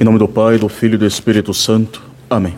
Em 0.00 0.04
nome 0.04 0.16
do 0.16 0.28
Pai, 0.28 0.58
do 0.58 0.68
Filho 0.68 0.94
e 0.94 0.98
do 0.98 1.06
Espírito 1.06 1.52
Santo. 1.52 2.00
Amém. 2.30 2.54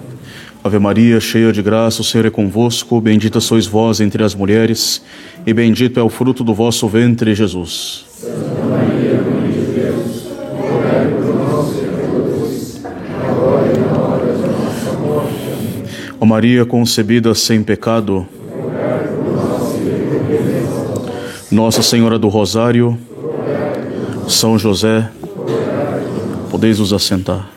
Ave 0.62 0.78
Maria, 0.78 1.18
cheia 1.20 1.50
de 1.50 1.62
graça, 1.62 2.02
o 2.02 2.04
Senhor 2.04 2.26
é 2.26 2.30
convosco. 2.30 3.00
Bendita 3.00 3.40
sois 3.40 3.66
vós 3.66 3.98
entre 3.98 4.22
as 4.22 4.34
mulheres, 4.34 5.02
e 5.46 5.54
bendito 5.54 5.98
é 5.98 6.02
o 6.02 6.10
fruto 6.10 6.44
do 6.44 6.52
vosso 6.52 6.86
ventre, 6.86 7.34
Jesus. 7.34 8.04
Santa 8.12 8.62
Maria, 8.66 9.22
Mãe 9.22 9.52
de 9.52 9.60
Deus, 9.72 10.26
rogai 10.54 11.08
por 11.08 11.34
nós, 11.34 11.76
pecadores, 11.76 12.84
agora 12.84 13.72
e 13.72 13.78
na 13.78 13.98
hora 13.98 14.32
da 14.36 14.46
nossa 14.46 14.92
morte. 14.98 16.12
Ó 16.20 16.26
Maria 16.26 16.66
concebida 16.66 17.34
sem 17.34 17.62
pecado, 17.62 18.28
Nossa 21.50 21.82
Senhora 21.82 22.18
do 22.18 22.28
Rosário, 22.28 22.98
São 24.28 24.58
José, 24.58 25.08
Podeis 26.60 26.76
vos 26.76 26.92
assentar. 26.92 27.48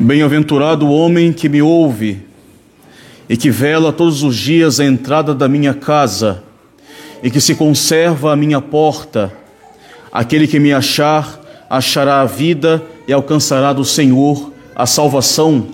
Bem-aventurado 0.00 0.86
o 0.86 0.94
homem 0.94 1.34
que 1.34 1.50
me 1.50 1.60
ouve 1.60 2.22
e 3.28 3.36
que 3.36 3.50
vela 3.50 3.92
todos 3.92 4.22
os 4.22 4.34
dias 4.34 4.80
a 4.80 4.86
entrada 4.86 5.34
da 5.34 5.46
minha 5.46 5.74
casa 5.74 6.42
e 7.22 7.30
que 7.30 7.38
se 7.38 7.54
conserva 7.54 8.32
à 8.32 8.36
minha 8.36 8.62
porta. 8.62 9.30
Aquele 10.10 10.46
que 10.46 10.58
me 10.58 10.72
achar, 10.72 11.38
achará 11.68 12.22
a 12.22 12.24
vida 12.24 12.82
e 13.06 13.12
alcançará 13.12 13.74
do 13.74 13.84
Senhor 13.84 14.50
a 14.74 14.86
salvação. 14.86 15.66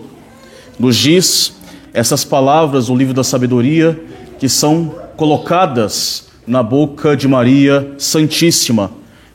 Nos 0.80 0.96
diz 0.96 1.57
essas 1.98 2.24
palavras 2.24 2.86
do 2.86 2.94
livro 2.94 3.12
da 3.12 3.24
sabedoria 3.24 4.00
que 4.38 4.48
são 4.48 4.94
colocadas 5.16 6.28
na 6.46 6.62
boca 6.62 7.16
de 7.16 7.26
Maria 7.26 7.92
Santíssima. 7.98 8.92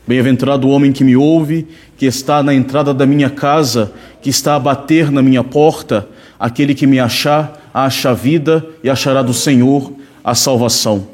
Bem-aventurado 0.08 0.66
o 0.66 0.70
homem 0.72 0.94
que 0.94 1.04
me 1.04 1.14
ouve, 1.14 1.68
que 1.98 2.06
está 2.06 2.42
na 2.42 2.54
entrada 2.54 2.94
da 2.94 3.06
minha 3.06 3.30
casa, 3.30 3.92
que 4.22 4.30
está 4.30 4.56
a 4.56 4.60
bater 4.60 5.12
na 5.12 5.22
minha 5.22 5.44
porta, 5.44 6.08
aquele 6.40 6.74
que 6.74 6.88
me 6.88 7.02
achar, 7.02 7.70
acha 7.74 8.14
vida 8.14 8.66
e 8.82 8.90
achará 8.90 9.22
do 9.22 9.34
Senhor 9.34 9.92
a 10.24 10.34
salvação. 10.34 11.06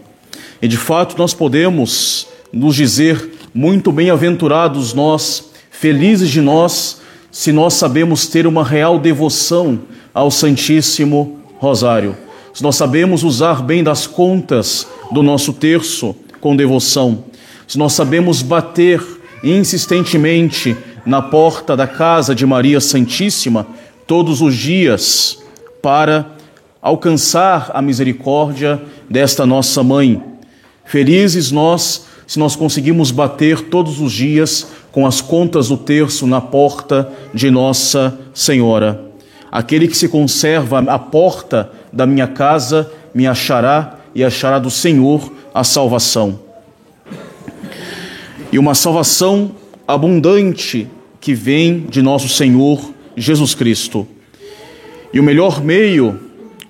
E 0.62 0.68
de 0.68 0.78
fato 0.78 1.18
nós 1.18 1.34
podemos 1.34 2.28
nos 2.54 2.76
dizer 2.76 3.28
muito 3.56 3.92
bem-aventurados 3.92 4.94
nós, 4.94 5.50
felizes 5.72 6.30
de 6.30 6.42
nós, 6.42 7.02
se 7.32 7.52
nós 7.52 7.74
sabemos 7.74 8.28
ter 8.28 8.46
uma 8.46 8.64
real 8.64 9.00
devoção 9.00 9.80
ao 10.14 10.30
Santíssimo 10.30 11.39
rosário. 11.60 12.18
Se 12.54 12.64
nós 12.64 12.76
sabemos 12.76 13.24
usar 13.24 13.62
bem 13.62 13.84
das 13.84 14.08
contas 14.08 14.88
do 15.12 15.22
nosso 15.22 15.54
terço 15.54 16.16
com 16.42 16.56
devoção, 16.56 17.26
se 17.68 17.78
nós 17.78 17.94
sabemos 17.94 18.42
bater 18.42 19.06
insistentemente 19.44 20.76
na 21.06 21.22
porta 21.22 21.78
da 21.78 21.88
casa 21.88 22.34
de 22.34 22.46
Maria 22.46 22.80
Santíssima 22.80 23.68
todos 24.08 24.42
os 24.42 24.56
dias 24.56 25.40
para 25.82 26.32
alcançar 26.82 27.72
a 27.74 27.82
misericórdia 27.82 28.82
desta 29.10 29.46
nossa 29.46 29.84
mãe. 29.84 30.22
Felizes 30.86 31.52
nós 31.52 32.08
se 32.26 32.38
nós 32.38 32.56
conseguimos 32.56 33.12
bater 33.12 33.62
todos 33.70 34.00
os 34.00 34.12
dias 34.12 34.68
com 34.92 35.06
as 35.06 35.20
contas 35.20 35.70
do 35.70 35.78
terço 35.78 36.28
na 36.28 36.40
porta 36.40 37.12
de 37.34 37.50
Nossa 37.50 38.20
Senhora. 38.34 39.09
Aquele 39.52 39.88
que 39.88 39.98
se 39.98 40.08
conserva 40.08 40.80
à 40.80 41.00
porta 41.00 41.72
da 41.92 42.06
minha 42.06 42.28
casa 42.28 42.92
me 43.14 43.28
achará 43.28 44.00
e 44.14 44.24
achará 44.24 44.60
do 44.60 44.70
Senhor 44.70 45.32
a 45.54 45.64
salvação. 45.64 46.40
E 48.52 48.58
uma 48.58 48.76
salvação 48.76 49.52
abundante 49.88 50.88
que 51.20 51.34
vem 51.34 51.86
de 51.90 52.02
nosso 52.02 52.30
Senhor 52.30 52.94
Jesus 53.16 53.54
Cristo. 53.54 54.08
E 55.14 55.20
o 55.20 55.24
melhor 55.24 55.62
meio, 55.64 56.20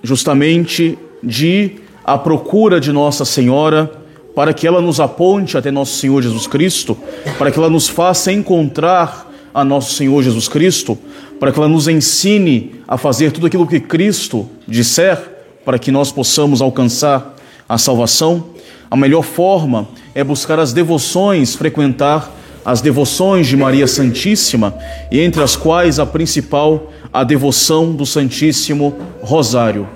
justamente, 0.02 0.98
de 1.22 1.46
ir 1.46 1.82
à 2.04 2.16
procura 2.16 2.80
de 2.80 2.90
Nossa 2.92 3.24
Senhora, 3.24 3.90
para 4.34 4.54
que 4.54 4.66
ela 4.66 4.80
nos 4.80 5.00
aponte 5.00 5.58
até 5.58 5.70
nosso 5.70 5.98
Senhor 5.98 6.22
Jesus 6.22 6.46
Cristo, 6.46 6.96
para 7.36 7.50
que 7.50 7.58
ela 7.58 7.68
nos 7.68 7.88
faça 7.88 8.32
encontrar 8.32 9.30
a 9.52 9.64
nosso 9.64 9.94
Senhor 9.94 10.22
Jesus 10.22 10.48
Cristo, 10.48 10.98
para 11.40 11.50
que 11.50 11.58
ela 11.58 11.68
nos 11.68 11.88
ensine 11.88 12.74
a 12.86 12.98
fazer 12.98 13.32
tudo 13.32 13.46
aquilo 13.46 13.66
que 13.66 13.80
Cristo 13.80 14.46
disser, 14.68 15.18
para 15.64 15.78
que 15.78 15.90
nós 15.90 16.12
possamos 16.12 16.60
alcançar 16.60 17.34
a 17.66 17.78
salvação, 17.78 18.50
a 18.90 18.96
melhor 18.96 19.22
forma 19.22 19.88
é 20.14 20.22
buscar 20.22 20.58
as 20.58 20.74
devoções, 20.74 21.54
frequentar 21.54 22.30
as 22.62 22.82
devoções 22.82 23.46
de 23.46 23.56
Maria 23.56 23.86
Santíssima, 23.86 24.74
e 25.10 25.18
entre 25.18 25.42
as 25.42 25.56
quais 25.56 25.98
a 25.98 26.04
principal, 26.04 26.92
a 27.10 27.24
devoção 27.24 27.92
do 27.92 28.04
Santíssimo 28.04 28.94
Rosário. 29.22 29.88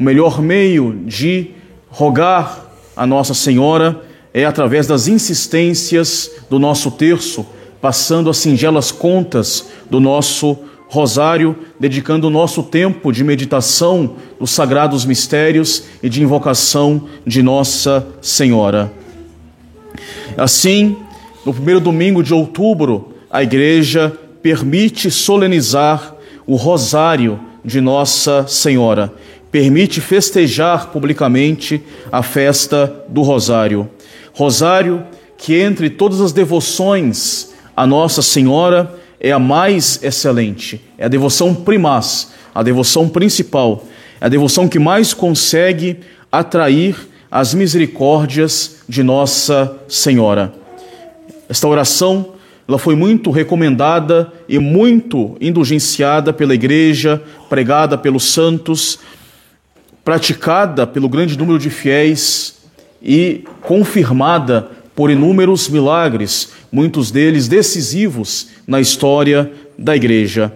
O 0.00 0.02
melhor 0.02 0.42
meio 0.42 1.04
de 1.06 1.50
rogar 1.88 2.66
a 2.96 3.06
Nossa 3.06 3.34
Senhora 3.34 4.00
é 4.34 4.44
através 4.44 4.88
das 4.88 5.06
insistências 5.06 6.28
do 6.50 6.58
nosso 6.58 6.90
terço, 6.90 7.46
passando 7.80 8.30
as 8.30 8.38
singelas 8.38 8.90
contas 8.90 9.68
do 9.88 10.00
nosso 10.00 10.58
rosário, 10.92 11.56
dedicando 11.80 12.26
o 12.26 12.30
nosso 12.30 12.62
tempo 12.62 13.10
de 13.10 13.24
meditação 13.24 14.16
dos 14.38 14.50
sagrados 14.50 15.06
mistérios 15.06 15.84
e 16.02 16.08
de 16.10 16.22
invocação 16.22 17.08
de 17.26 17.42
Nossa 17.42 18.06
Senhora. 18.20 18.92
Assim, 20.36 20.98
no 21.46 21.54
primeiro 21.54 21.80
domingo 21.80 22.22
de 22.22 22.34
outubro, 22.34 23.14
a 23.30 23.42
igreja 23.42 24.12
permite 24.42 25.10
solenizar 25.10 26.14
o 26.46 26.56
rosário 26.56 27.40
de 27.64 27.80
Nossa 27.80 28.46
Senhora, 28.46 29.14
permite 29.50 29.98
festejar 29.98 30.88
publicamente 30.88 31.82
a 32.12 32.22
festa 32.22 33.02
do 33.08 33.22
rosário. 33.22 33.88
Rosário 34.34 35.02
que 35.38 35.54
entre 35.54 35.88
todas 35.88 36.20
as 36.20 36.32
devoções 36.32 37.50
a 37.74 37.86
Nossa 37.86 38.20
Senhora 38.20 39.00
é 39.24 39.30
a 39.30 39.38
mais 39.38 40.02
excelente, 40.02 40.80
é 40.98 41.04
a 41.04 41.08
devoção 41.08 41.54
primaz, 41.54 42.32
a 42.52 42.60
devoção 42.60 43.08
principal, 43.08 43.84
é 44.20 44.26
a 44.26 44.28
devoção 44.28 44.68
que 44.68 44.80
mais 44.80 45.14
consegue 45.14 46.00
atrair 46.30 46.96
as 47.30 47.54
misericórdias 47.54 48.78
de 48.88 49.04
Nossa 49.04 49.78
Senhora. 49.86 50.52
Esta 51.48 51.68
oração 51.68 52.32
ela 52.66 52.78
foi 52.78 52.96
muito 52.96 53.30
recomendada 53.30 54.32
e 54.48 54.58
muito 54.58 55.36
indulgenciada 55.40 56.32
pela 56.32 56.54
igreja, 56.54 57.22
pregada 57.48 57.96
pelos 57.96 58.24
santos, 58.24 58.98
praticada 60.04 60.84
pelo 60.84 61.08
grande 61.08 61.38
número 61.38 61.60
de 61.60 61.70
fiéis 61.70 62.56
e 63.00 63.44
confirmada 63.60 64.68
por 64.94 65.10
inúmeros 65.10 65.68
milagres, 65.68 66.50
muitos 66.70 67.10
deles 67.10 67.48
decisivos 67.48 68.48
na 68.66 68.80
história 68.80 69.50
da 69.78 69.96
igreja. 69.96 70.52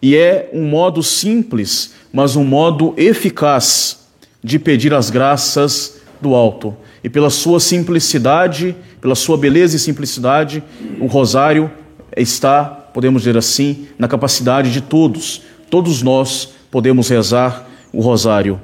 E 0.00 0.16
é 0.16 0.50
um 0.52 0.64
modo 0.64 1.02
simples, 1.02 1.94
mas 2.12 2.36
um 2.36 2.44
modo 2.44 2.94
eficaz 2.96 3.98
de 4.42 4.58
pedir 4.58 4.94
as 4.94 5.10
graças 5.10 6.00
do 6.20 6.34
alto. 6.34 6.76
E 7.02 7.08
pela 7.08 7.30
sua 7.30 7.60
simplicidade, 7.60 8.76
pela 9.00 9.14
sua 9.14 9.36
beleza 9.36 9.76
e 9.76 9.78
simplicidade, 9.78 10.62
o 11.00 11.06
rosário 11.06 11.70
está, 12.16 12.64
podemos 12.64 13.22
dizer 13.22 13.36
assim, 13.36 13.86
na 13.98 14.08
capacidade 14.08 14.72
de 14.72 14.80
todos. 14.80 15.42
Todos 15.70 16.02
nós 16.02 16.50
podemos 16.70 17.08
rezar 17.08 17.68
o 17.92 18.00
rosário. 18.00 18.60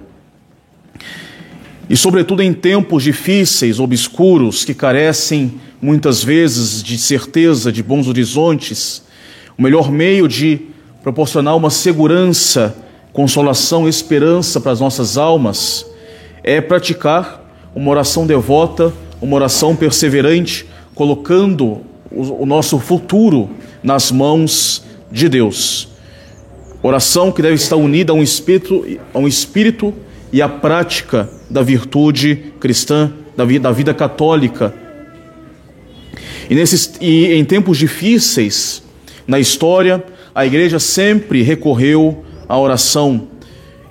E, 1.89 1.97
sobretudo, 1.97 2.43
em 2.43 2.53
tempos 2.53 3.03
difíceis, 3.03 3.79
obscuros, 3.79 4.65
que 4.65 4.73
carecem 4.73 5.61
muitas 5.81 6.25
vezes 6.25 6.83
de 6.83 6.97
certeza, 6.97 7.71
de 7.71 7.83
bons 7.83 8.09
horizontes, 8.09 9.03
o 9.57 9.63
melhor 9.63 9.91
meio 9.91 10.27
de 10.27 10.61
proporcionar 11.03 11.57
uma 11.57 11.71
segurança, 11.71 12.75
consolação, 13.13 13.89
esperança 13.89 14.61
para 14.61 14.73
as 14.73 14.81
nossas 14.81 15.19
almas 15.19 15.87
é 16.43 16.61
praticar 16.61 17.43
uma 17.75 17.91
oração 17.91 18.27
devota, 18.27 18.93
uma 19.21 19.37
oração 19.37 19.77
perseverante, 19.77 20.67
colocando 20.95 21.81
o 22.11 22.47
nosso 22.47 22.79
futuro 22.79 23.51
nas 23.83 24.11
mãos 24.11 24.85
de 25.11 25.29
Deus. 25.29 25.89
Oração 26.83 27.33
que 27.33 27.43
deve 27.43 27.55
estar 27.55 27.77
unida 27.77 28.13
a 28.13 28.15
um 28.15 28.23
espírito, 28.23 28.85
a 29.13 29.19
um 29.19 29.27
espírito 29.27 29.95
e 30.35 30.43
a 30.43 30.49
prática 30.49 31.31
da 31.49 31.63
virtude 31.63 32.53
cristã, 32.59 33.13
da 33.37 33.45
vida, 33.45 33.69
da 33.69 33.71
vida 33.71 33.95
católica. 33.95 34.75
E, 36.51 36.57
nesses, 36.57 36.95
e 37.01 37.35
em 37.35 37.45
tempos 37.45 37.79
difíceis 37.79 38.83
na 39.29 39.39
história, 39.39 40.03
a 40.35 40.45
igreja 40.45 40.81
sempre 40.81 41.43
recorreu 41.43 42.25
à 42.49 42.59
oração. 42.59 43.29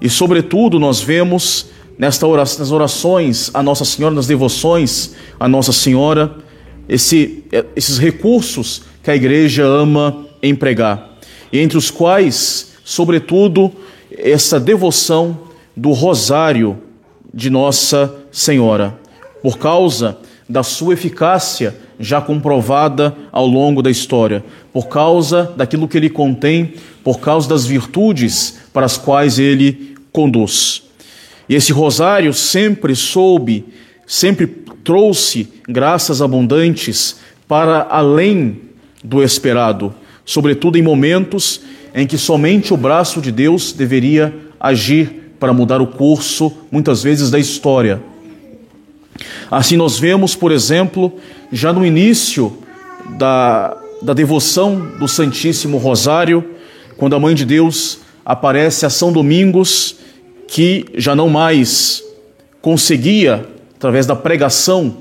E, 0.02 0.10
sobretudo, 0.10 0.82
nós 0.82 1.00
vemos 1.00 1.68
nesta 1.98 2.28
oração, 2.28 2.60
nas 2.60 2.72
orações 2.72 3.50
a 3.54 3.64
Nossa 3.64 3.86
Senhora, 3.86 4.14
nas 4.14 4.28
devoções 4.28 5.16
a 5.40 5.48
Nossa 5.48 5.72
Senhora, 5.72 6.36
esse, 6.90 7.46
esses 7.74 7.98
recursos 7.98 8.82
que 9.02 9.10
a 9.10 9.16
igreja 9.16 9.64
ama 9.64 10.26
empregar, 10.44 11.20
e 11.54 11.60
entre 11.60 11.78
os 11.78 11.90
quais, 11.90 12.74
sobretudo, 12.84 13.72
essa 14.12 14.60
devoção 14.60 15.53
do 15.76 15.92
rosário 15.92 16.78
de 17.34 17.50
Nossa 17.50 18.14
Senhora, 18.32 18.98
por 19.42 19.58
causa 19.58 20.18
da 20.48 20.62
sua 20.62 20.94
eficácia 20.94 21.76
já 22.00 22.22
comprovada 22.22 23.16
ao 23.32 23.48
longo 23.48 23.82
da 23.82 23.90
história, 23.90 24.44
por 24.72 24.88
causa 24.88 25.52
daquilo 25.56 25.88
que 25.88 25.98
ele 25.98 26.10
contém, 26.10 26.74
por 27.04 27.20
causa 27.20 27.50
das 27.50 27.66
virtudes 27.66 28.60
para 28.72 28.86
as 28.86 28.98
quais 28.98 29.40
ele 29.40 29.96
conduz. 30.12 30.84
E 31.48 31.56
esse 31.56 31.72
rosário 31.74 32.34
sempre 32.34 32.96
soube, 32.96 33.66
sempre 34.06 34.48
trouxe 34.84 35.48
graças 35.68 36.22
abundantes 36.22 37.18
para 37.48 37.88
além 37.90 38.62
do 39.04 39.22
esperado, 39.24 39.94
sobretudo 40.26 40.78
em 40.78 40.82
momentos 40.82 41.62
em 41.94 42.08
que 42.08 42.18
somente 42.18 42.74
o 42.74 42.78
braço 42.78 43.22
de 43.22 43.32
Deus 43.32 43.72
deveria 43.72 44.34
agir 44.60 45.23
para 45.44 45.52
mudar 45.52 45.82
o 45.82 45.88
curso, 45.88 46.54
muitas 46.72 47.04
vezes, 47.04 47.30
da 47.30 47.38
história. 47.38 48.02
Assim, 49.52 49.76
nós 49.76 50.00
vemos, 50.00 50.36
por 50.36 50.54
exemplo, 50.54 51.12
já 51.52 51.74
no 51.74 51.86
início 51.86 52.60
da, 53.18 53.76
da 54.02 54.14
devoção 54.14 54.80
do 54.98 55.06
Santíssimo 55.06 55.78
Rosário, 55.78 56.46
quando 56.96 57.14
a 57.14 57.20
Mãe 57.20 57.36
de 57.36 57.44
Deus 57.44 58.00
aparece 58.26 58.86
a 58.86 58.90
São 58.90 59.12
Domingos, 59.12 59.98
que 60.48 60.86
já 60.96 61.14
não 61.14 61.28
mais 61.28 62.02
conseguia, 62.62 63.46
através 63.76 64.06
da 64.06 64.16
pregação, 64.16 64.96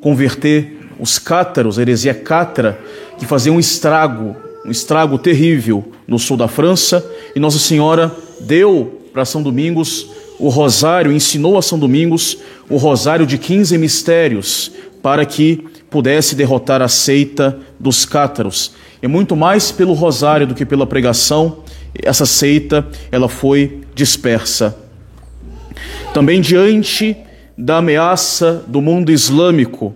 converter 0.00 0.88
os 1.00 1.18
cátaros, 1.18 1.80
a 1.80 1.82
heresia 1.82 2.14
cátara, 2.14 2.78
que 3.18 3.26
fazia 3.26 3.52
um 3.52 3.58
estrago 3.58 4.36
um 4.64 4.70
estrago 4.70 5.18
terrível 5.18 5.90
no 6.06 6.18
sul 6.18 6.36
da 6.36 6.46
França, 6.46 7.04
e 7.34 7.40
Nossa 7.40 7.58
Senhora 7.58 8.14
deu 8.40 8.99
para 9.12 9.24
São 9.24 9.42
Domingos 9.42 10.06
o 10.38 10.48
rosário, 10.48 11.12
ensinou 11.12 11.58
a 11.58 11.62
São 11.62 11.78
Domingos 11.78 12.38
o 12.68 12.76
rosário 12.76 13.26
de 13.26 13.36
15 13.36 13.76
mistérios, 13.76 14.72
para 15.02 15.24
que 15.26 15.64
pudesse 15.90 16.34
derrotar 16.34 16.80
a 16.80 16.88
seita 16.88 17.58
dos 17.78 18.04
cátaros. 18.04 18.72
E 19.02 19.08
muito 19.08 19.34
mais 19.34 19.70
pelo 19.70 19.92
rosário 19.92 20.46
do 20.46 20.54
que 20.54 20.64
pela 20.64 20.86
pregação, 20.86 21.58
essa 22.02 22.24
seita 22.24 22.86
ela 23.10 23.28
foi 23.28 23.80
dispersa. 23.94 24.76
Também 26.14 26.40
diante 26.40 27.16
da 27.56 27.78
ameaça 27.78 28.64
do 28.66 28.80
mundo 28.80 29.10
islâmico, 29.10 29.94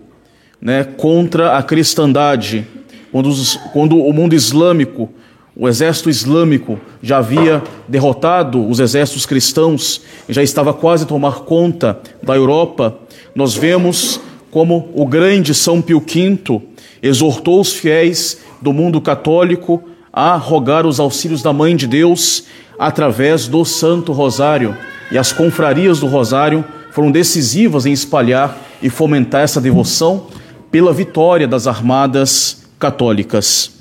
né, 0.61 0.85
contra 0.85 1.57
a 1.57 1.63
cristandade, 1.63 2.67
quando, 3.13 3.27
os, 3.27 3.57
quando 3.73 3.99
o 3.99 4.13
mundo 4.13 4.35
islâmico, 4.35 5.11
o 5.57 5.69
exército 5.69 6.11
islâmico 6.11 6.81
já 7.03 7.19
havia 7.19 7.63
derrotado 7.87 8.67
os 8.69 8.81
exércitos 8.81 9.25
cristãos, 9.25 10.01
já 10.29 10.43
estava 10.43 10.73
quase 10.73 11.05
a 11.05 11.07
tomar 11.07 11.41
conta 11.41 12.01
da 12.23 12.35
Europa, 12.35 12.99
nós 13.35 13.55
vemos 13.55 14.21
como 14.51 14.91
o 14.95 15.07
grande 15.07 15.55
São 15.55 15.81
Pio 15.83 16.01
V 16.01 16.63
exortou 17.03 17.61
os 17.61 17.73
fiéis 17.73 18.39
do 18.63 18.73
mundo 18.73 19.01
católico 19.01 19.83
a 20.13 20.37
rogar 20.37 20.87
os 20.87 21.01
auxílios 21.01 21.43
da 21.43 21.53
Mãe 21.53 21.75
de 21.75 21.87
Deus 21.87 22.45
através 22.79 23.49
do 23.49 23.65
Santo 23.65 24.13
Rosário. 24.13 24.77
E 25.11 25.19
as 25.19 25.33
confrarias 25.33 25.99
do 25.99 26.07
Rosário 26.07 26.65
foram 26.93 27.11
decisivas 27.11 27.85
em 27.85 27.93
espalhar 27.93 28.57
e 28.81 28.89
fomentar 28.89 29.43
essa 29.43 29.61
devoção 29.61 30.29
pela 30.71 30.93
vitória 30.93 31.49
das 31.49 31.67
armadas 31.67 32.63
católicas. 32.79 33.74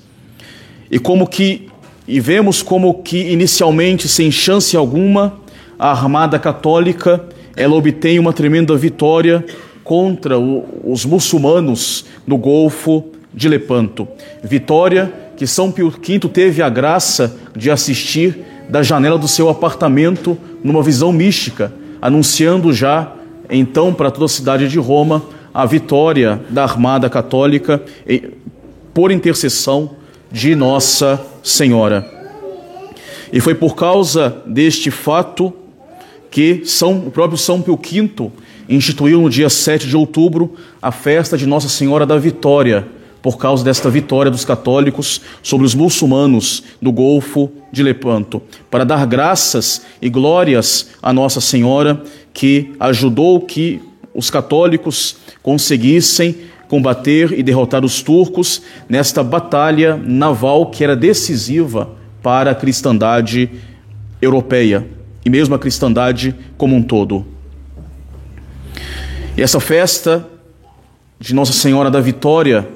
E 0.94 1.00
como 1.00 1.26
que 1.26 1.70
e 2.08 2.20
vemos 2.20 2.62
como 2.62 3.02
que 3.02 3.18
inicialmente 3.18 4.08
sem 4.08 4.30
chance 4.30 4.78
alguma 4.78 5.40
a 5.80 5.90
armada 5.90 6.38
católica 6.38 7.26
ela 7.56 7.74
obtém 7.74 8.20
uma 8.20 8.32
tremenda 8.32 8.78
vitória 8.78 9.44
contra 9.84 10.38
o, 10.38 10.64
os 10.84 11.04
muçulmanos 11.04 12.06
no 12.28 12.38
Golfo 12.38 13.06
de 13.34 13.50
Lepanto. 13.50 14.08
Vitória 14.44 15.12
que 15.36 15.48
São 15.48 15.72
Pio 15.72 15.90
V 15.90 16.20
teve 16.32 16.62
a 16.62 16.70
graça 16.70 17.36
de 17.56 17.72
assistir 17.72 18.46
da 18.70 18.84
janela 18.84 19.18
do 19.18 19.28
seu 19.28 19.50
apartamento 19.50 20.38
numa 20.64 20.84
visão 20.84 21.12
mística, 21.12 21.74
anunciando 22.00 22.72
já 22.72 23.14
então 23.50 23.92
para 23.92 24.12
toda 24.12 24.26
a 24.26 24.30
cidade 24.30 24.68
de 24.68 24.78
Roma 24.78 25.24
a 25.52 25.66
vitória 25.66 26.40
da 26.52 26.62
armada 26.62 27.10
católica 27.10 27.82
por 28.94 29.12
intercessão 29.12 30.03
de 30.34 30.56
Nossa 30.56 31.24
Senhora. 31.44 32.10
E 33.32 33.40
foi 33.40 33.54
por 33.54 33.76
causa 33.76 34.42
deste 34.48 34.90
fato 34.90 35.54
que 36.32 36.64
São, 36.66 36.98
o 37.06 37.12
próprio 37.12 37.38
São 37.38 37.62
Pio 37.62 37.78
V 37.78 38.32
instituiu 38.68 39.22
no 39.22 39.30
dia 39.30 39.48
7 39.48 39.88
de 39.88 39.96
outubro 39.96 40.56
a 40.82 40.92
festa 40.92 41.38
de 41.38 41.46
Nossa 41.46 41.70
Senhora 41.70 42.04
da 42.04 42.18
Vitória, 42.18 42.88
por 43.22 43.38
causa 43.38 43.64
desta 43.64 43.92
vitória 43.92 44.32
dos 44.32 44.44
católicos 44.44 45.22
sobre 45.44 45.68
os 45.68 45.76
muçulmanos 45.76 46.64
do 46.82 46.92
Golfo 46.92 47.52
de 47.72 47.84
Lepanto, 47.84 48.42
para 48.72 48.84
dar 48.84 49.06
graças 49.06 49.84
e 50.02 50.10
glórias 50.10 50.90
a 51.00 51.14
Nossa 51.14 51.40
Senhora 51.40 52.02
que 52.34 52.74
ajudou 52.80 53.40
que 53.40 53.80
os 54.16 54.32
católicos 54.32 55.16
conseguissem 55.44 56.36
combater 56.74 57.38
e 57.38 57.44
derrotar 57.44 57.86
os 57.86 58.02
turcos 58.02 58.64
nesta 58.90 59.24
batalha 59.24 59.96
naval 59.96 60.72
que 60.72 60.84
era 60.84 60.96
decisiva 60.96 61.88
para 62.20 62.50
a 62.50 62.56
cristandade 62.56 63.48
europeia 64.20 64.84
e 65.24 65.30
mesmo 65.30 65.54
a 65.54 65.60
cristandade 65.60 66.34
como 66.58 66.76
um 66.76 66.82
todo. 66.82 67.28
E 69.38 69.44
essa 69.44 69.60
festa 69.60 70.28
de 71.20 71.36
Nossa 71.36 71.54
Senhora 71.54 71.92
da 71.92 72.02
Vitória 72.02 72.68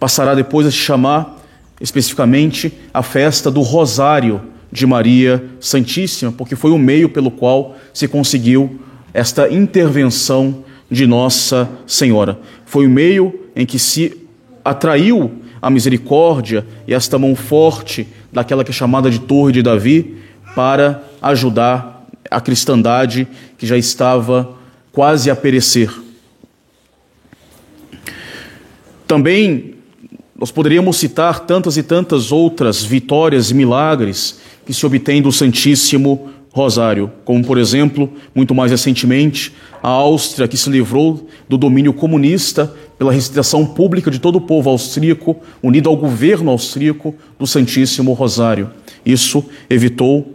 passará 0.00 0.34
depois 0.34 0.66
a 0.66 0.70
se 0.72 0.78
chamar 0.78 1.38
especificamente 1.80 2.72
a 2.92 3.00
festa 3.00 3.48
do 3.48 3.60
Rosário 3.60 4.40
de 4.72 4.84
Maria 4.88 5.44
Santíssima, 5.60 6.32
porque 6.32 6.56
foi 6.56 6.72
o 6.72 6.78
meio 6.78 7.08
pelo 7.08 7.30
qual 7.30 7.76
se 7.94 8.08
conseguiu 8.08 8.80
esta 9.14 9.48
intervenção 9.48 10.64
de 10.90 11.06
Nossa 11.06 11.68
Senhora. 11.86 12.40
Foi 12.70 12.86
o 12.86 12.88
meio 12.88 13.34
em 13.56 13.66
que 13.66 13.80
se 13.80 14.16
atraiu 14.64 15.42
a 15.60 15.68
misericórdia 15.68 16.64
e 16.86 16.94
esta 16.94 17.18
mão 17.18 17.34
forte 17.34 18.06
daquela 18.32 18.62
que 18.62 18.70
é 18.70 18.72
chamada 18.72 19.10
de 19.10 19.18
Torre 19.18 19.54
de 19.54 19.60
Davi 19.60 20.18
para 20.54 21.02
ajudar 21.20 22.06
a 22.30 22.40
cristandade 22.40 23.26
que 23.58 23.66
já 23.66 23.76
estava 23.76 24.56
quase 24.92 25.28
a 25.32 25.34
perecer. 25.34 25.92
Também 29.04 29.74
nós 30.38 30.52
poderíamos 30.52 30.96
citar 30.96 31.40
tantas 31.40 31.76
e 31.76 31.82
tantas 31.82 32.30
outras 32.30 32.84
vitórias 32.84 33.50
e 33.50 33.54
milagres 33.54 34.38
que 34.64 34.72
se 34.72 34.86
obtêm 34.86 35.20
do 35.20 35.32
Santíssimo 35.32 36.30
Rosário, 36.52 37.12
como 37.24 37.44
por 37.44 37.58
exemplo, 37.58 38.12
muito 38.34 38.54
mais 38.54 38.70
recentemente, 38.70 39.54
a 39.82 39.88
Áustria 39.88 40.48
que 40.48 40.56
se 40.56 40.68
livrou 40.68 41.28
do 41.48 41.56
domínio 41.56 41.92
comunista 41.92 42.74
pela 42.98 43.12
restituição 43.12 43.64
pública 43.64 44.10
de 44.10 44.18
todo 44.18 44.36
o 44.36 44.40
povo 44.40 44.68
austríaco, 44.68 45.36
unido 45.62 45.88
ao 45.88 45.96
governo 45.96 46.50
austríaco 46.50 47.14
do 47.38 47.46
Santíssimo 47.46 48.12
Rosário. 48.12 48.70
Isso 49.06 49.44
evitou 49.70 50.34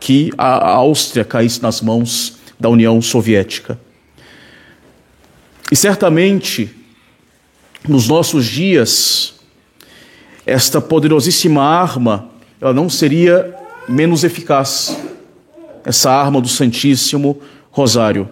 que 0.00 0.30
a 0.36 0.70
Áustria 0.70 1.24
caísse 1.24 1.62
nas 1.62 1.80
mãos 1.80 2.36
da 2.58 2.68
União 2.68 3.00
Soviética. 3.00 3.78
E 5.70 5.76
certamente, 5.76 6.70
nos 7.88 8.08
nossos 8.08 8.44
dias, 8.44 9.34
esta 10.44 10.80
poderosíssima 10.80 11.62
arma 11.62 12.28
ela 12.60 12.72
não 12.72 12.88
seria 12.88 13.54
menos 13.88 14.24
eficaz 14.24 14.96
essa 15.84 16.10
arma 16.10 16.40
do 16.40 16.48
Santíssimo 16.48 17.38
Rosário. 17.70 18.28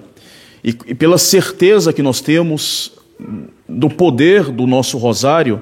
E, 0.64 0.71
e 0.87 0.94
pela 0.94 1.18
certeza 1.18 1.92
que 1.92 2.02
nós 2.02 2.21
temos 2.21 2.92
do 3.68 3.88
poder 3.88 4.44
do 4.44 4.66
nosso 4.66 4.99
rosário, 4.99 5.61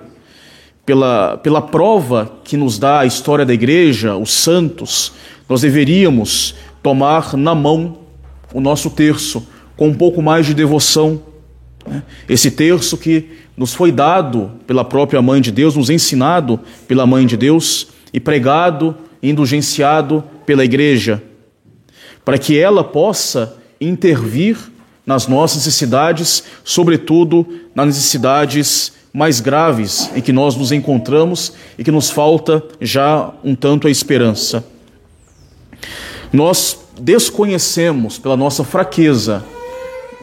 pela, 0.85 1.37
pela 1.39 1.63
prova 1.63 2.31
que 2.45 2.57
nos 2.57 2.79
dá 2.79 3.01
a 3.01 3.07
história 3.07 3.45
da 3.45 3.55
igreja, 3.55 4.17
os 4.17 4.33
santos, 4.33 5.13
nós 5.49 5.61
deveríamos 5.61 6.55
tomar 6.83 7.37
na 7.37 7.55
mão 7.55 7.99
o 8.53 8.61
nosso 8.61 8.91
terço 8.91 9.47
com 9.77 9.89
um 9.89 9.95
pouco 9.95 10.21
mais 10.21 10.47
de 10.47 10.55
devoção. 10.55 11.23
Né? 11.87 12.03
Esse 12.29 12.51
terço 12.51 12.97
que 12.97 13.29
nos 13.57 13.75
foi 13.75 13.93
dado 13.93 14.51
pela 14.67 14.85
própria 14.85 15.21
Mãe 15.23 15.41
de 15.41 15.51
Deus, 15.51 15.77
nos 15.77 15.91
ensinado 15.91 16.61
pela 16.89 17.07
Mãe 17.07 17.27
de 17.27 17.37
Deus 17.37 17.89
e 18.13 18.19
pregado, 18.19 18.97
indulgenciado 19.23 20.25
pela 20.45 20.65
igreja 20.65 21.23
para 22.31 22.39
que 22.39 22.57
ela 22.57 22.85
possa 22.85 23.57
intervir 23.81 24.57
nas 25.05 25.27
nossas 25.27 25.67
necessidades, 25.67 26.45
sobretudo 26.63 27.45
nas 27.75 27.87
necessidades 27.87 28.93
mais 29.13 29.41
graves 29.41 30.09
em 30.15 30.21
que 30.21 30.33
nós 30.33 30.55
nos 30.55 30.71
encontramos 30.71 31.55
e 31.77 31.83
que 31.83 31.91
nos 31.91 32.09
falta 32.09 32.63
já 32.81 33.33
um 33.43 33.57
tanto 33.57 33.89
a 33.89 33.91
esperança. 33.91 34.65
Nós 36.33 36.79
desconhecemos 37.01 38.17
pela 38.17 38.37
nossa 38.37 38.63
fraqueza, 38.63 39.45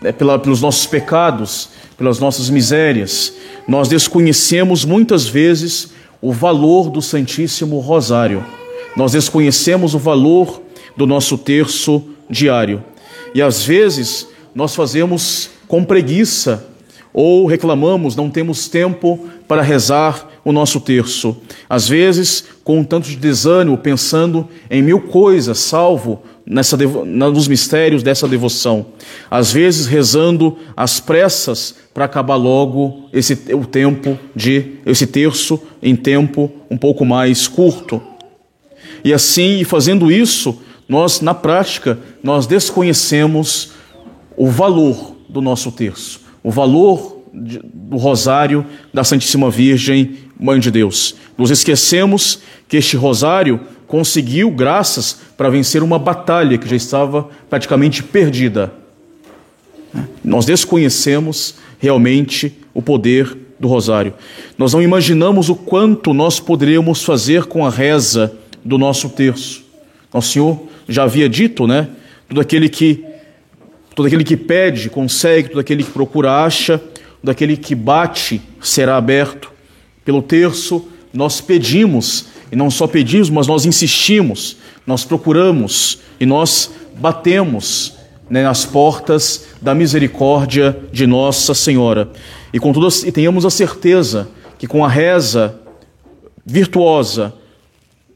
né, 0.02 0.14
pela, 0.14 0.40
pelos 0.40 0.62
nossos 0.62 0.86
pecados, 0.86 1.72
pelas 1.98 2.20
nossas 2.20 2.50
misérias, 2.50 3.34
nós 3.68 3.90
desconhecemos 3.90 4.86
muitas 4.86 5.28
vezes 5.28 5.90
o 6.22 6.32
valor 6.32 6.90
do 6.90 7.02
Santíssimo 7.02 7.80
Rosário. 7.80 8.46
Nós 8.96 9.12
desconhecemos 9.12 9.94
o 9.94 10.00
valor 10.00 10.62
do 10.98 11.06
nosso 11.06 11.38
terço 11.38 12.04
diário. 12.30 12.84
E 13.34 13.42
às 13.42 13.64
vezes 13.64 14.28
nós 14.54 14.76
fazemos 14.76 15.52
com 15.68 15.84
preguiça 15.84 16.66
ou 17.14 17.46
reclamamos, 17.46 18.16
não 18.16 18.30
temos 18.30 18.68
tempo 18.68 19.28
para 19.48 19.62
rezar 19.62 20.28
o 20.44 20.52
nosso 20.52 20.80
terço. 20.80 21.36
Às 21.70 21.88
vezes, 21.88 22.44
com 22.64 22.80
um 22.80 22.84
tanto 22.84 23.10
de 23.10 23.16
desânimo, 23.16 23.78
pensando 23.78 24.48
em 24.70 24.82
mil 24.82 25.02
coisas, 25.02 25.58
salvo 25.58 26.22
nessa, 26.46 26.78
nos 26.78 27.48
mistérios 27.48 28.02
dessa 28.02 28.28
devoção. 28.28 28.86
Às 29.30 29.52
vezes, 29.52 29.88
rezando 29.88 30.58
às 30.76 31.00
pressas 31.00 31.76
para 31.94 32.06
acabar 32.06 32.36
logo 32.36 33.10
esse, 33.12 33.34
o 33.54 33.66
tempo 33.66 34.18
de 34.36 34.76
esse 34.86 35.08
terço 35.08 35.60
em 35.82 35.96
tempo 35.96 36.52
um 36.70 36.78
pouco 36.78 37.04
mais 37.04 37.48
curto. 37.48 38.02
E 39.04 39.14
assim, 39.14 39.64
fazendo 39.64 40.12
isso, 40.12 40.62
nós 40.88 41.22
na 41.22 41.34
prática 41.34 42.00
nós 42.24 42.48
desconhecemos 42.48 43.72
o 44.36 44.48
valor 44.48 45.16
do 45.28 45.42
nosso 45.42 45.72
terço, 45.72 46.22
o 46.44 46.52
valor 46.52 47.22
do 47.34 47.98
rosário 47.98 48.66
da 48.94 49.04
Santíssima 49.04 49.50
Virgem, 49.50 50.18
Mãe 50.40 50.60
de 50.60 50.72
Deus. 50.72 51.16
Nos 51.38 51.52
esquecemos 51.52 52.40
que 52.68 52.78
este 52.78 52.96
rosário 52.96 53.60
conseguiu 53.88 54.52
graças 54.52 55.18
para 55.36 55.50
vencer 55.50 55.82
uma 55.82 55.98
batalha 55.98 56.58
que 56.58 56.70
já 56.70 56.76
estava 56.76 57.30
praticamente 57.50 58.04
perdida. 58.04 58.72
Nós 60.24 60.46
desconhecemos 60.46 61.56
realmente 61.80 62.54
o 62.74 62.82
poder 62.82 63.38
do 63.60 63.68
rosário. 63.68 64.14
Nós 64.58 64.74
não 64.74 64.82
imaginamos 64.82 65.50
o 65.50 65.56
quanto 65.56 66.14
nós 66.14 66.40
poderíamos 66.40 67.04
fazer 67.04 67.46
com 67.46 67.66
a 67.66 67.70
reza 67.70 68.36
do 68.64 68.78
nosso 68.78 69.10
terço. 69.10 69.66
Nosso 70.14 70.34
Senhor 70.34 70.67
já 70.88 71.04
havia 71.04 71.28
dito, 71.28 71.68
né? 71.68 71.90
Todo 72.28 72.42
aquele 72.42 72.70
que 72.70 73.04
todo 73.96 74.06
aquele 74.06 74.24
que 74.24 74.38
pede 74.38 74.90
consegue, 74.90 75.50
todo 75.50 75.60
aquele 75.60 75.84
que 75.84 75.90
procura 75.90 76.44
acha, 76.44 76.78
todo 77.20 77.30
aquele 77.32 77.58
que 77.58 77.74
bate 77.74 78.40
será 78.62 78.96
aberto. 78.96 79.52
Pelo 80.06 80.22
terço 80.22 80.88
nós 81.12 81.42
pedimos, 81.42 82.28
e 82.52 82.56
não 82.56 82.70
só 82.70 82.86
pedimos, 82.86 83.30
mas 83.30 83.48
nós 83.48 83.66
insistimos, 83.66 84.58
nós 84.86 85.04
procuramos 85.04 86.00
e 86.20 86.26
nós 86.26 86.72
batemos 86.96 87.94
né, 88.30 88.44
nas 88.44 88.66
portas 88.66 89.48
da 89.62 89.74
misericórdia 89.74 90.78
de 90.92 91.08
Nossa 91.08 91.54
Senhora. 91.54 92.10
E, 92.54 92.60
contudo, 92.60 92.88
e 93.06 93.12
tenhamos 93.12 93.46
a 93.46 93.50
certeza 93.50 94.30
que 94.58 94.68
com 94.68 94.86
a 94.86 94.88
reza 94.88 95.60
virtuosa, 96.46 97.34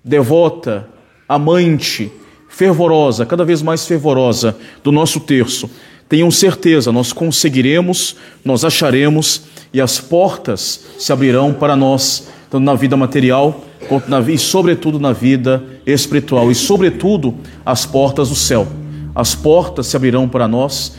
devota, 0.03 0.87
amante, 1.27 2.11
fervorosa, 2.51 3.25
cada 3.25 3.45
vez 3.45 3.61
mais 3.61 3.87
fervorosa 3.87 4.55
do 4.83 4.91
nosso 4.91 5.19
terço, 5.21 5.69
tenham 6.07 6.29
certeza, 6.29 6.91
nós 6.91 7.13
conseguiremos, 7.13 8.17
nós 8.43 8.65
acharemos 8.65 9.43
e 9.73 9.79
as 9.79 9.99
portas 9.99 10.81
se 10.99 11.13
abrirão 11.13 11.53
para 11.53 11.75
nós, 11.75 12.27
tanto 12.49 12.63
na 12.63 12.75
vida 12.75 12.97
material 12.97 13.63
quanto 13.87 14.09
na, 14.09 14.19
e 14.19 14.37
sobretudo 14.37 14.99
na 14.99 15.13
vida 15.13 15.63
espiritual 15.85 16.51
e 16.51 16.55
sobretudo 16.55 17.33
as 17.65 17.85
portas 17.85 18.29
do 18.29 18.35
céu. 18.35 18.67
As 19.15 19.33
portas 19.33 19.87
se 19.87 19.95
abrirão 19.95 20.27
para 20.27 20.47
nós 20.47 20.95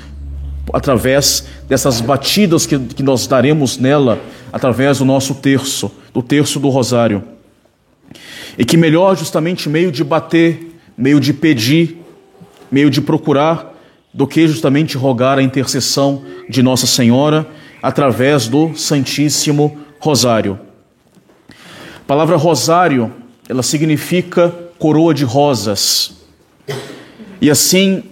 através 0.73 1.45
dessas 1.69 2.01
batidas 2.01 2.65
que, 2.65 2.79
que 2.79 3.03
nós 3.03 3.27
daremos 3.27 3.77
nela, 3.77 4.19
através 4.51 4.99
do 4.99 5.05
nosso 5.05 5.35
terço, 5.35 5.93
do 6.15 6.23
terço 6.23 6.59
do 6.59 6.71
rosário. 6.71 7.23
E 8.57 8.65
que 8.65 8.77
melhor 8.77 9.17
justamente 9.17 9.69
meio 9.69 9.93
de 9.93 10.03
bater, 10.03 10.72
meio 10.97 11.21
de 11.21 11.33
pedir, 11.33 11.99
meio 12.71 12.91
de 12.91 13.01
procurar, 13.01 13.73
do 14.13 14.27
que 14.27 14.47
justamente 14.47 14.97
rogar 14.97 15.39
a 15.39 15.43
intercessão 15.43 16.23
de 16.49 16.63
Nossa 16.63 16.87
Senhora 16.87 17.47
através 17.83 18.47
do 18.47 18.77
Santíssimo 18.77 19.79
Rosário. 19.99 20.59
A 21.49 22.05
palavra 22.07 22.37
rosário, 22.37 23.13
ela 23.49 23.63
significa 23.63 24.55
coroa 24.79 25.15
de 25.15 25.25
rosas. 25.25 26.13
E 27.41 27.51
assim, 27.51 28.05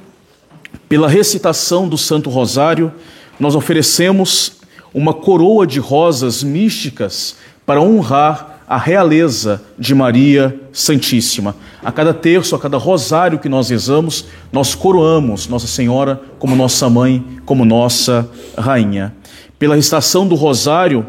pela 0.88 1.08
recitação 1.08 1.88
do 1.88 1.99
Santo 1.99 2.30
Rosário, 2.30 2.92
nós 3.38 3.54
oferecemos 3.54 4.60
uma 4.92 5.14
coroa 5.14 5.66
de 5.66 5.78
rosas 5.78 6.42
místicas 6.42 7.37
para 7.64 7.80
honrar 7.80 8.50
a 8.70 8.78
realeza 8.78 9.60
de 9.76 9.92
Maria 9.96 10.56
Santíssima. 10.72 11.56
A 11.84 11.90
cada 11.90 12.14
terço, 12.14 12.54
a 12.54 12.58
cada 12.60 12.76
rosário 12.76 13.40
que 13.40 13.48
nós 13.48 13.68
rezamos, 13.68 14.26
nós 14.52 14.76
coroamos 14.76 15.48
Nossa 15.48 15.66
Senhora 15.66 16.20
como 16.38 16.54
nossa 16.54 16.88
mãe, 16.88 17.26
como 17.44 17.64
nossa 17.64 18.30
rainha. 18.56 19.12
Pela 19.58 19.74
recitação 19.74 20.24
do 20.24 20.36
rosário, 20.36 21.04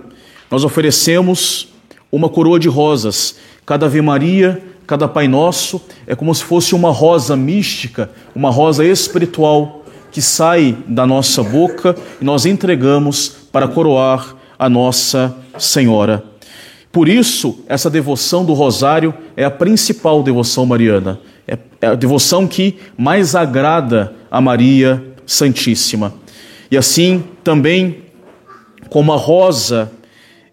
nós 0.49 0.63
oferecemos 0.63 1.67
uma 2.11 2.27
coroa 2.27 2.59
de 2.59 2.67
rosas. 2.67 3.35
Cada 3.63 3.85
Ave 3.85 4.01
Maria 4.01 4.59
cada 4.87 5.07
Pai 5.07 5.27
Nosso 5.27 5.79
é 6.07 6.15
como 6.15 6.33
se 6.33 6.43
fosse 6.43 6.73
uma 6.73 6.89
rosa 6.89 7.37
mística, 7.37 8.09
uma 8.33 8.49
rosa 8.49 8.83
espiritual 8.83 9.85
que 10.11 10.19
sai 10.19 10.75
da 10.87 11.05
nossa 11.05 11.43
boca 11.43 11.95
e 12.19 12.25
nós 12.25 12.43
entregamos 12.43 13.29
para 13.51 13.67
coroar 13.67 14.35
a 14.57 14.67
Nossa 14.67 15.33
Senhora. 15.59 16.30
Por 16.91 17.07
isso, 17.07 17.59
essa 17.67 17.89
devoção 17.89 18.43
do 18.43 18.53
Rosário 18.53 19.13
é 19.37 19.45
a 19.45 19.51
principal 19.51 20.21
devoção 20.21 20.65
mariana. 20.65 21.19
É, 21.47 21.57
é 21.81 21.87
a 21.87 21.95
devoção 21.95 22.45
que 22.45 22.77
mais 22.97 23.33
agrada 23.33 24.13
a 24.29 24.41
Maria 24.41 25.03
Santíssima. 25.25 26.13
E 26.69 26.77
assim, 26.77 27.23
também, 27.43 27.97
como 28.89 29.13
a 29.13 29.17
rosa, 29.17 29.91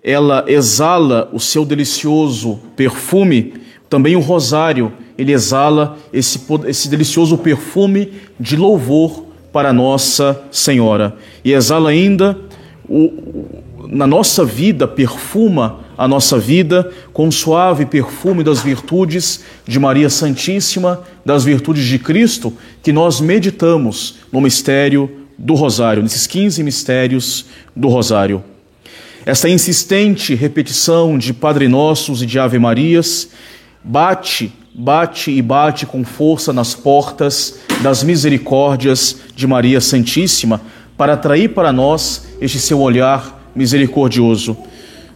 ela 0.03 0.45
exala 0.47 1.29
o 1.33 1.41
seu 1.41 1.65
delicioso 1.65 2.61
perfume, 2.77 3.55
também 3.89 4.15
o 4.15 4.21
rosário, 4.21 4.93
ele 5.17 5.33
exala 5.33 5.99
esse, 6.13 6.41
esse 6.67 6.89
delicioso 6.89 7.37
perfume 7.37 8.13
de 8.39 8.57
louvor 8.57 9.25
para 9.53 9.73
Nossa 9.73 10.41
Senhora. 10.53 11.17
E 11.45 11.53
exala 11.53 11.91
ainda, 11.91 12.39
o, 12.89 13.13
na 13.89 14.07
nossa 14.07 14.45
vida, 14.45 14.87
perfuma 14.87 15.88
a 15.99 16.07
nossa 16.07 16.39
vida 16.39 16.91
com 17.13 17.27
o 17.27 17.33
suave 17.33 17.85
perfume 17.85 18.45
das 18.45 18.63
virtudes 18.63 19.41
de 19.67 19.81
Maria 19.81 20.09
Santíssima, 20.09 21.03
das 21.27 21.45
virtudes 21.45 21.85
de 21.85 21.99
Cristo, 21.99 22.53
que 22.83 22.93
nós 22.93 23.21
meditamos 23.21 24.15
no 24.33 24.41
mistério 24.41 25.11
do 25.37 25.55
Rosário, 25.55 26.03
nesses 26.03 26.27
15 26.29 26.63
mistérios 26.63 27.47
do 27.75 27.89
Rosário. 27.89 28.45
Essa 29.27 29.49
insistente 29.49 30.37
repetição 30.37 31.19
de 31.19 31.35
Padre 31.35 31.67
Nossos 31.67 32.23
e 32.23 32.27
de 32.27 32.39
Ave 32.39 32.59
Marias 32.59 33.29
Bate, 33.83 34.53
bate 34.75 35.31
e 35.31 35.41
bate 35.41 35.87
com 35.87 36.05
força 36.05 36.53
nas 36.53 36.75
portas 36.75 37.61
das 37.83 38.03
misericórdias 38.03 39.17
de 39.35 39.47
Maria 39.47 39.81
Santíssima 39.81 40.61
para 40.97 41.15
atrair 41.15 41.49
para 41.55 41.73
nós 41.73 42.27
este 42.41 42.59
seu 42.59 42.81
olhar 42.81 43.51
misericordioso. 43.55 44.57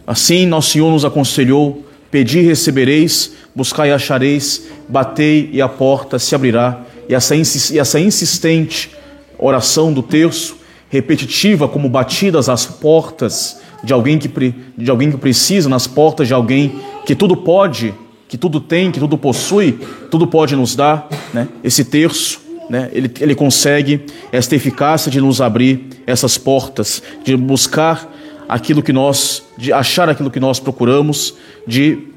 Assim, 0.05 0.45
nosso 0.45 0.71
Senhor 0.71 0.91
nos 0.91 1.05
aconselhou: 1.05 1.83
pedi 2.11 2.39
e 2.39 2.43
recebereis, 2.43 3.33
buscai 3.55 3.89
e 3.89 3.93
achareis, 3.93 4.63
batei 4.87 5.49
e 5.51 5.61
a 5.61 5.69
porta 5.69 6.19
se 6.19 6.35
abrirá. 6.35 6.81
E 7.07 7.13
essa, 7.13 7.99
insistente 7.99 8.91
oração 9.37 9.91
do 9.91 10.01
terço, 10.01 10.57
repetitiva 10.89 11.67
como 11.67 11.89
batidas 11.89 12.47
às 12.47 12.65
portas 12.65 13.59
de 13.83 13.91
alguém 13.91 14.17
que, 14.17 14.29
de 14.77 14.89
alguém 14.89 15.11
que 15.11 15.17
precisa, 15.17 15.67
nas 15.67 15.85
portas 15.85 16.27
de 16.27 16.33
alguém 16.33 16.79
que 17.05 17.13
tudo 17.13 17.35
pode, 17.35 17.93
que 18.29 18.37
tudo 18.37 18.61
tem, 18.61 18.91
que 18.91 18.99
tudo 18.99 19.17
possui, 19.17 19.77
tudo 20.09 20.25
pode 20.25 20.55
nos 20.55 20.75
dar, 20.75 21.09
né? 21.33 21.47
esse 21.63 21.83
terço, 21.83 22.39
né? 22.69 22.89
ele, 22.93 23.11
ele 23.19 23.35
consegue 23.35 24.05
esta 24.31 24.55
eficácia 24.55 25.11
de 25.11 25.19
nos 25.19 25.41
abrir 25.41 25.87
essas 26.07 26.37
portas, 26.37 27.03
de 27.25 27.35
buscar 27.35 28.12
aquilo 28.47 28.81
que 28.83 28.93
nós, 28.93 29.43
de 29.57 29.71
achar 29.71 30.09
aquilo 30.09 30.31
que 30.31 30.39
nós 30.39 30.59
procuramos, 30.59 31.35
de, 31.67 32.07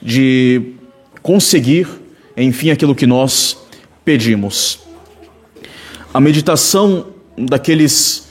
de 0.00 0.74
conseguir, 1.22 1.86
enfim, 2.36 2.70
aquilo 2.70 2.94
que 2.94 3.06
nós 3.06 3.56
pedimos. 4.04 4.80
A 6.12 6.20
meditação 6.20 7.06
daqueles 7.36 8.28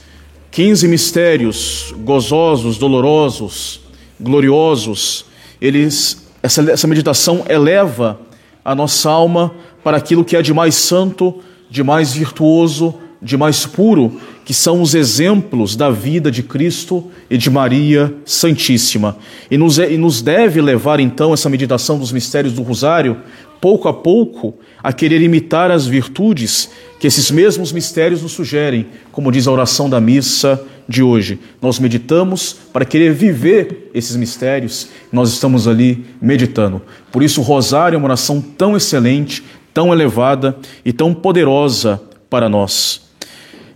15 0.52 0.88
mistérios 0.88 1.94
gozosos, 2.00 2.78
dolorosos, 2.78 3.82
gloriosos, 4.20 5.26
eles, 5.62 6.28
essa, 6.42 6.62
essa 6.72 6.88
meditação 6.88 7.46
eleva 7.48 8.20
a 8.64 8.76
nossa 8.76 9.10
alma 9.10 9.54
para 9.84 9.98
aquilo 9.98 10.26
que 10.26 10.36
é 10.36 10.42
de 10.42 10.54
mais 10.54 10.76
santo, 10.76 11.42
de 11.70 11.84
mais 11.84 12.14
virtuoso, 12.14 12.96
de 13.22 13.36
mais 13.36 13.66
puro, 13.66 14.20
que 14.46 14.54
são 14.54 14.82
os 14.82 14.96
exemplos 14.96 15.76
da 15.76 15.90
vida 15.90 16.32
de 16.32 16.42
Cristo 16.42 17.06
e 17.30 17.38
de 17.38 17.50
Maria 17.50 18.14
Santíssima. 18.26 19.18
E 19.52 19.58
nos, 19.58 19.78
e 19.78 19.98
nos 19.98 20.22
deve 20.22 20.62
levar 20.62 21.00
então 21.00 21.34
essa 21.34 21.50
meditação 21.50 22.00
dos 22.00 22.12
mistérios 22.12 22.54
do 22.54 22.64
Rosário, 22.64 23.18
pouco 23.60 23.88
a 23.88 23.94
pouco, 23.94 24.56
a 24.82 24.94
querer 24.94 25.22
imitar 25.22 25.70
as 25.70 25.86
virtudes 25.86 26.70
que 27.00 27.08
esses 27.08 27.30
mesmos 27.30 27.72
mistérios 27.72 28.22
nos 28.22 28.32
sugerem, 28.32 28.88
como 29.12 29.32
diz 29.32 29.48
a 29.48 29.52
oração 29.52 29.90
da 29.90 30.00
missa 30.00 30.62
de 30.88 31.04
hoje. 31.04 31.40
Nós 31.62 31.78
meditamos 31.78 32.56
para 32.74 32.86
querer 32.86 33.14
viver 33.14 33.92
esses 33.94 34.16
mistérios, 34.16 34.88
nós 35.12 35.30
estamos 35.30 35.68
ali 35.68 36.06
meditando. 36.22 36.82
Por 37.12 37.22
isso, 37.22 37.42
o 37.42 37.44
Rosário 37.44 37.96
é 37.96 37.98
uma 37.98 38.08
oração 38.08 38.42
tão 38.42 38.76
excelente, 38.76 39.44
tão 39.74 39.94
elevada 39.94 40.58
e 40.84 40.92
tão 40.92 41.14
poderosa 41.14 42.02
para 42.30 42.50
nós. 42.50 43.09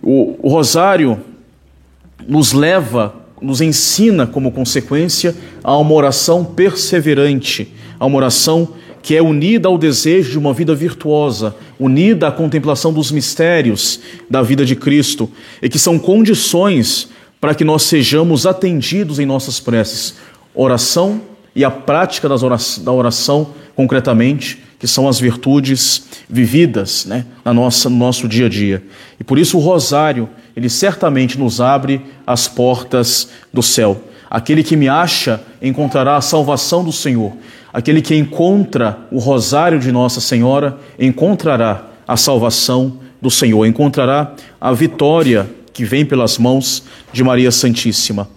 O, 0.03 0.37
o 0.41 0.49
Rosário 0.49 1.19
nos 2.27 2.51
leva, 2.51 3.15
nos 3.41 3.61
ensina 3.61 4.27
como 4.27 4.51
consequência 4.51 5.33
a 5.63 5.77
uma 5.77 5.93
oração 5.93 6.43
perseverante, 6.43 7.73
a 7.97 8.05
uma 8.05 8.17
oração 8.17 8.69
que 9.01 9.15
é 9.15 9.21
unida 9.21 9.67
ao 9.67 9.77
desejo 9.77 10.31
de 10.31 10.37
uma 10.37 10.53
vida 10.53 10.75
virtuosa, 10.75 11.55
unida 11.79 12.27
à 12.27 12.31
contemplação 12.31 12.93
dos 12.93 13.11
mistérios 13.11 13.99
da 14.29 14.41
vida 14.41 14.65
de 14.65 14.75
Cristo, 14.75 15.29
e 15.61 15.67
que 15.67 15.79
são 15.79 15.97
condições 15.97 17.09
para 17.39 17.53
que 17.53 17.65
nós 17.65 17.83
sejamos 17.83 18.45
atendidos 18.45 19.19
em 19.19 19.25
nossas 19.25 19.59
preces. 19.59 20.15
Oração 20.55 21.21
e 21.55 21.65
a 21.65 21.71
prática 21.71 22.29
das 22.29 22.41
da 22.79 22.91
oração, 22.91 23.49
concretamente, 23.75 24.63
que 24.83 24.87
são 24.89 25.07
as 25.07 25.17
virtudes 25.17 26.03
vividas 26.29 27.05
né, 27.05 27.25
na 27.45 27.53
nossa, 27.53 27.89
no 27.89 27.95
nosso 27.95 28.27
dia 28.27 28.47
a 28.47 28.49
dia. 28.49 28.83
E 29.17 29.23
por 29.23 29.39
isso 29.39 29.57
o 29.57 29.61
rosário, 29.61 30.27
ele 30.57 30.67
certamente 30.67 31.39
nos 31.39 31.61
abre 31.61 32.01
as 32.27 32.49
portas 32.49 33.29
do 33.53 33.63
céu. 33.63 34.03
Aquele 34.29 34.61
que 34.61 34.75
me 34.75 34.89
acha 34.89 35.41
encontrará 35.61 36.17
a 36.17 36.21
salvação 36.21 36.83
do 36.83 36.91
Senhor. 36.91 37.31
Aquele 37.71 38.01
que 38.01 38.13
encontra 38.13 39.07
o 39.09 39.19
rosário 39.19 39.79
de 39.79 39.89
Nossa 39.89 40.19
Senhora 40.19 40.77
encontrará 40.99 41.85
a 42.05 42.17
salvação 42.17 42.99
do 43.21 43.31
Senhor, 43.31 43.65
encontrará 43.65 44.33
a 44.59 44.73
vitória 44.73 45.49
que 45.71 45.85
vem 45.85 46.05
pelas 46.05 46.37
mãos 46.37 46.83
de 47.13 47.23
Maria 47.23 47.51
Santíssima. 47.51 48.27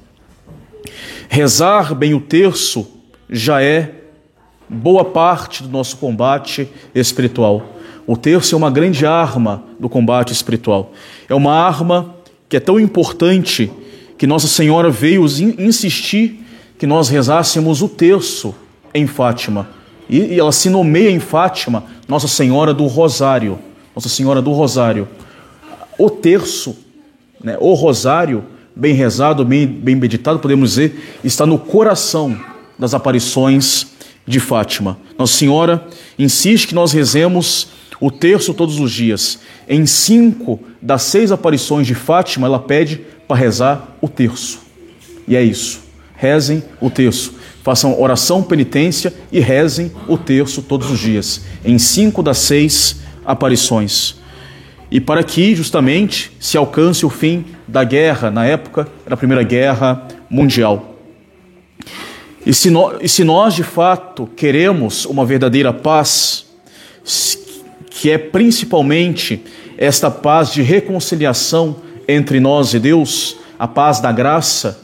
Rezar 1.28 1.92
bem 1.92 2.14
o 2.14 2.20
terço 2.20 2.86
já 3.28 3.60
é 3.60 4.05
boa 4.68 5.04
parte 5.04 5.62
do 5.62 5.68
nosso 5.68 5.96
combate 5.96 6.68
espiritual. 6.94 7.74
O 8.06 8.16
terço 8.16 8.54
é 8.54 8.58
uma 8.58 8.70
grande 8.70 9.04
arma 9.04 9.64
do 9.78 9.88
combate 9.88 10.32
espiritual. 10.32 10.92
É 11.28 11.34
uma 11.34 11.52
arma 11.52 12.14
que 12.48 12.56
é 12.56 12.60
tão 12.60 12.78
importante 12.78 13.70
que 14.16 14.26
Nossa 14.26 14.46
Senhora 14.46 14.90
veio 14.90 15.24
insistir 15.58 16.44
que 16.78 16.86
nós 16.86 17.08
rezássemos 17.08 17.82
o 17.82 17.88
terço 17.88 18.54
em 18.94 19.06
Fátima. 19.06 19.68
E 20.08 20.38
ela 20.38 20.52
se 20.52 20.70
nomeia 20.70 21.10
em 21.10 21.18
Fátima 21.18 21.84
Nossa 22.08 22.28
Senhora 22.28 22.72
do 22.72 22.86
Rosário. 22.86 23.58
Nossa 23.94 24.08
Senhora 24.08 24.40
do 24.40 24.52
Rosário. 24.52 25.08
O 25.98 26.08
terço, 26.10 26.76
né, 27.42 27.56
o 27.58 27.72
rosário, 27.72 28.44
bem 28.74 28.94
rezado, 28.94 29.44
bem, 29.44 29.66
bem 29.66 29.96
meditado, 29.96 30.38
podemos 30.38 30.70
dizer, 30.70 31.18
está 31.24 31.46
no 31.46 31.58
coração 31.58 32.38
das 32.78 32.92
aparições 32.92 33.95
de 34.26 34.40
Fátima. 34.40 34.98
Nossa 35.18 35.34
Senhora 35.34 35.86
insiste 36.18 36.66
que 36.66 36.74
nós 36.74 36.92
rezemos 36.92 37.68
o 38.00 38.10
terço 38.10 38.52
todos 38.52 38.78
os 38.78 38.90
dias. 38.90 39.38
Em 39.68 39.86
cinco 39.86 40.60
das 40.82 41.02
seis 41.02 41.32
aparições 41.32 41.86
de 41.86 41.94
Fátima, 41.94 42.46
ela 42.46 42.58
pede 42.58 43.00
para 43.26 43.36
rezar 43.36 43.96
o 44.00 44.08
terço. 44.08 44.60
E 45.26 45.36
é 45.36 45.42
isso. 45.42 45.80
Rezem 46.16 46.62
o 46.80 46.90
terço. 46.90 47.34
Façam 47.62 48.00
oração, 48.00 48.42
penitência 48.42 49.12
e 49.32 49.40
rezem 49.40 49.90
o 50.06 50.16
terço 50.16 50.62
todos 50.62 50.90
os 50.90 50.98
dias. 50.98 51.42
Em 51.64 51.78
cinco 51.78 52.22
das 52.22 52.38
seis 52.38 53.00
aparições. 53.24 54.16
E 54.90 55.00
para 55.00 55.24
que, 55.24 55.54
justamente, 55.54 56.30
se 56.38 56.56
alcance 56.56 57.04
o 57.04 57.10
fim 57.10 57.44
da 57.66 57.82
guerra, 57.82 58.30
na 58.30 58.46
época 58.46 58.86
da 59.06 59.16
Primeira 59.16 59.42
Guerra 59.42 60.06
Mundial. 60.30 60.95
E 62.46 62.54
se, 62.54 62.70
nós, 62.70 62.98
e 63.02 63.08
se 63.08 63.24
nós 63.24 63.54
de 63.54 63.64
fato 63.64 64.30
queremos 64.36 65.04
uma 65.04 65.26
verdadeira 65.26 65.72
paz, 65.72 66.46
que 67.90 68.08
é 68.08 68.16
principalmente 68.16 69.42
esta 69.76 70.08
paz 70.12 70.52
de 70.52 70.62
reconciliação 70.62 71.76
entre 72.06 72.38
nós 72.38 72.72
e 72.72 72.78
Deus, 72.78 73.36
a 73.58 73.66
paz 73.66 73.98
da 73.98 74.12
graça, 74.12 74.78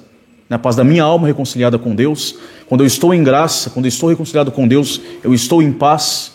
né, 0.50 0.56
a 0.56 0.58
paz 0.58 0.74
da 0.74 0.82
minha 0.82 1.04
alma 1.04 1.28
reconciliada 1.28 1.78
com 1.78 1.94
Deus, 1.94 2.34
quando 2.68 2.80
eu 2.80 2.86
estou 2.86 3.14
em 3.14 3.22
graça, 3.22 3.70
quando 3.70 3.84
eu 3.84 3.90
estou 3.90 4.08
reconciliado 4.08 4.50
com 4.50 4.66
Deus, 4.66 5.00
eu 5.22 5.32
estou 5.32 5.62
em 5.62 5.70
paz. 5.70 6.32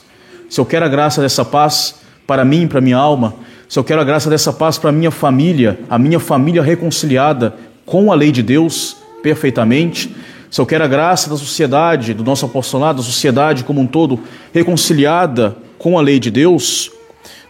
Se 0.49 0.61
eu 0.61 0.65
quero 0.65 0.85
a 0.85 0.89
graça 0.89 1.21
dessa 1.21 1.43
paz 1.43 1.95
para 2.25 2.45
mim 2.45 2.67
para 2.67 2.79
minha 2.79 2.97
alma, 2.97 3.35
se 3.67 3.77
eu 3.77 3.83
quero 3.83 3.99
a 3.99 4.05
graça 4.05 4.29
dessa 4.29 4.53
paz 4.53 4.77
para 4.77 4.93
minha 4.93 5.11
família, 5.11 5.77
a 5.89 5.99
minha 5.99 6.21
família 6.21 6.61
reconciliada 6.61 7.53
com 7.85 8.13
a 8.13 8.15
lei 8.15 8.31
de 8.31 8.41
Deus 8.41 8.95
perfeitamente, 9.21 10.15
se 10.49 10.61
eu 10.61 10.65
quero 10.65 10.83
a 10.83 10.87
graça 10.87 11.29
da 11.29 11.37
sociedade, 11.37 12.13
do 12.13 12.23
nosso 12.23 12.45
apostolado, 12.45 12.99
da 12.99 13.03
sociedade 13.03 13.63
como 13.63 13.81
um 13.81 13.87
todo, 13.87 14.19
reconciliada 14.53 15.55
com 15.77 15.97
a 15.97 16.01
lei 16.01 16.19
de 16.19 16.31
Deus, 16.31 16.91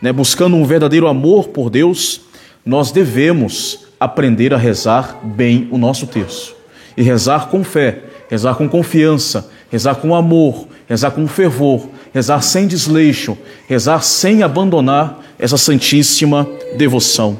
né, 0.01 0.11
buscando 0.11 0.55
um 0.55 0.65
verdadeiro 0.65 1.07
amor 1.07 1.49
por 1.49 1.69
Deus, 1.69 2.21
nós 2.65 2.91
devemos 2.91 3.87
aprender 3.99 4.53
a 4.53 4.57
rezar 4.57 5.19
bem 5.23 5.67
o 5.71 5.77
nosso 5.77 6.07
terço. 6.07 6.55
E 6.95 7.01
rezar 7.01 7.47
com 7.47 7.63
fé, 7.63 8.03
rezar 8.29 8.55
com 8.55 8.67
confiança, 8.67 9.49
rezar 9.71 9.95
com 9.95 10.15
amor, 10.15 10.67
rezar 10.87 11.11
com 11.11 11.27
fervor, 11.27 11.87
rezar 12.13 12.41
sem 12.41 12.67
desleixo, 12.67 13.37
rezar 13.67 14.01
sem 14.03 14.43
abandonar 14.43 15.23
essa 15.37 15.57
santíssima 15.57 16.47
devoção. 16.77 17.39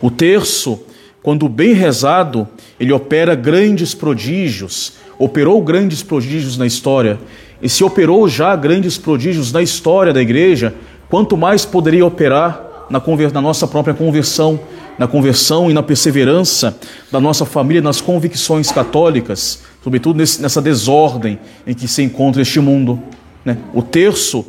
O 0.00 0.10
terço, 0.10 0.80
quando 1.22 1.48
bem 1.48 1.72
rezado, 1.72 2.46
ele 2.78 2.92
opera 2.92 3.34
grandes 3.34 3.94
prodígios, 3.94 4.94
operou 5.18 5.60
grandes 5.62 6.02
prodígios 6.02 6.58
na 6.58 6.66
história. 6.66 7.18
E 7.60 7.68
se 7.68 7.82
operou 7.82 8.28
já 8.28 8.54
grandes 8.54 8.98
prodígios 8.98 9.50
na 9.52 9.62
história 9.62 10.12
da 10.12 10.20
igreja, 10.20 10.74
quanto 11.08 11.36
mais 11.36 11.64
poderia 11.64 12.04
operar 12.04 12.86
na, 12.90 13.02
na 13.32 13.40
nossa 13.40 13.66
própria 13.66 13.94
conversão, 13.94 14.60
na 14.98 15.06
conversão 15.06 15.70
e 15.70 15.74
na 15.74 15.82
perseverança 15.82 16.76
da 17.10 17.20
nossa 17.20 17.44
família 17.44 17.82
nas 17.82 18.00
convicções 18.00 18.70
católicas, 18.70 19.62
sobretudo 19.82 20.18
nesse, 20.18 20.40
nessa 20.40 20.60
desordem 20.60 21.38
em 21.66 21.74
que 21.74 21.88
se 21.88 22.02
encontra 22.02 22.42
este 22.42 22.60
mundo. 22.60 23.00
Né? 23.44 23.58
O 23.74 23.82
terço 23.82 24.44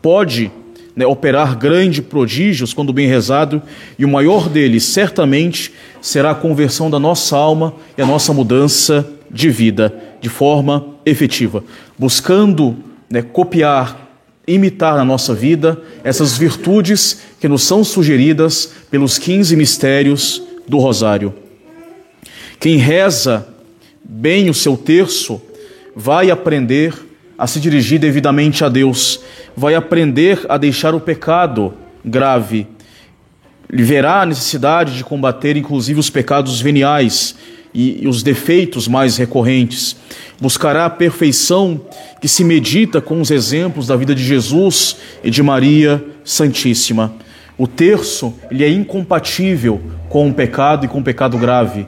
pode 0.00 0.50
né, 0.98 1.06
operar 1.06 1.56
grandes 1.56 2.04
prodígios 2.04 2.74
quando 2.74 2.92
bem 2.92 3.06
rezado, 3.06 3.62
e 3.96 4.04
o 4.04 4.08
maior 4.08 4.48
deles 4.48 4.82
certamente 4.82 5.72
será 6.02 6.32
a 6.32 6.34
conversão 6.34 6.90
da 6.90 6.98
nossa 6.98 7.36
alma 7.36 7.72
e 7.96 8.02
a 8.02 8.06
nossa 8.06 8.32
mudança 8.32 9.08
de 9.30 9.48
vida 9.48 9.94
de 10.20 10.28
forma 10.28 10.84
efetiva, 11.06 11.62
buscando 11.96 12.76
né, 13.08 13.22
copiar, 13.22 14.08
imitar 14.44 14.96
na 14.96 15.04
nossa 15.04 15.32
vida 15.36 15.80
essas 16.02 16.36
virtudes 16.36 17.20
que 17.38 17.46
nos 17.46 17.62
são 17.62 17.84
sugeridas 17.84 18.72
pelos 18.90 19.18
15 19.18 19.54
mistérios 19.54 20.42
do 20.66 20.78
Rosário. 20.78 21.32
Quem 22.58 22.76
reza 22.76 23.46
bem 24.02 24.50
o 24.50 24.54
seu 24.54 24.76
terço 24.76 25.40
vai 25.94 26.28
aprender 26.28 26.92
a 27.38 27.46
se 27.46 27.60
dirigir 27.60 28.00
devidamente 28.00 28.64
a 28.64 28.68
Deus, 28.68 29.20
vai 29.56 29.76
aprender 29.76 30.44
a 30.48 30.58
deixar 30.58 30.92
o 30.92 31.00
pecado 31.00 31.72
grave, 32.04 32.66
verá 33.70 34.22
a 34.22 34.26
necessidade 34.26 34.96
de 34.96 35.04
combater 35.04 35.56
inclusive 35.56 36.00
os 36.00 36.10
pecados 36.10 36.60
veniais 36.60 37.36
e, 37.72 38.02
e 38.02 38.08
os 38.08 38.24
defeitos 38.24 38.88
mais 38.88 39.16
recorrentes, 39.16 39.96
buscará 40.40 40.86
a 40.86 40.90
perfeição 40.90 41.80
que 42.20 42.26
se 42.26 42.42
medita 42.42 43.00
com 43.00 43.20
os 43.20 43.30
exemplos 43.30 43.86
da 43.86 43.94
vida 43.94 44.14
de 44.14 44.24
Jesus 44.24 44.96
e 45.22 45.30
de 45.30 45.42
Maria 45.42 46.04
Santíssima. 46.24 47.14
O 47.56 47.66
terço, 47.66 48.34
ele 48.50 48.64
é 48.64 48.68
incompatível 48.68 49.80
com 50.08 50.28
o 50.28 50.34
pecado 50.34 50.86
e 50.86 50.88
com 50.88 51.00
o 51.00 51.04
pecado 51.04 51.36
grave. 51.38 51.86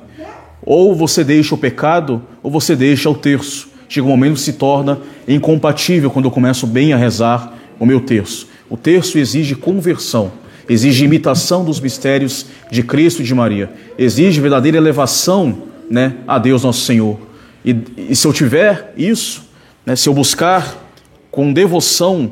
Ou 0.63 0.95
você 0.95 1.25
deixa 1.25 1.55
o 1.55 1.59
pecado, 1.59 2.23
ou 2.43 2.51
você 2.51 2.77
deixa 2.77 3.09
o 3.09 3.15
terço 3.15 3.70
chega 3.91 4.07
um 4.07 4.11
momento 4.11 4.35
que 4.35 4.41
se 4.41 4.53
torna 4.53 5.01
incompatível 5.27 6.13
quando 6.13 6.27
eu 6.27 6.31
começo 6.31 6.65
bem 6.65 6.93
a 6.93 6.97
rezar 6.97 7.55
o 7.79 7.85
meu 7.85 8.01
terço. 8.01 8.47
O 8.71 8.77
terço 8.77 9.19
exige 9.19 9.57
conversão, 9.57 10.31
exige 10.69 11.05
imitação 11.05 11.65
dos 11.65 11.81
mistérios 11.81 12.47
de 12.71 12.85
Cristo 12.85 13.21
e 13.21 13.25
de 13.25 13.35
Maria, 13.35 13.69
exige 13.99 14.41
verdadeira 14.41 14.79
elevação 14.79 15.65
né, 15.91 16.15
a 16.27 16.39
Deus 16.39 16.63
nosso 16.63 16.83
Senhor. 16.83 17.19
E, 17.65 17.77
e 18.11 18.15
se 18.15 18.25
eu 18.25 18.33
tiver 18.33 18.95
isso, 18.97 19.43
né, 19.85 19.97
se 19.97 20.09
eu 20.09 20.15
buscar 20.15 20.89
com 21.29 21.53
devoção, 21.53 22.31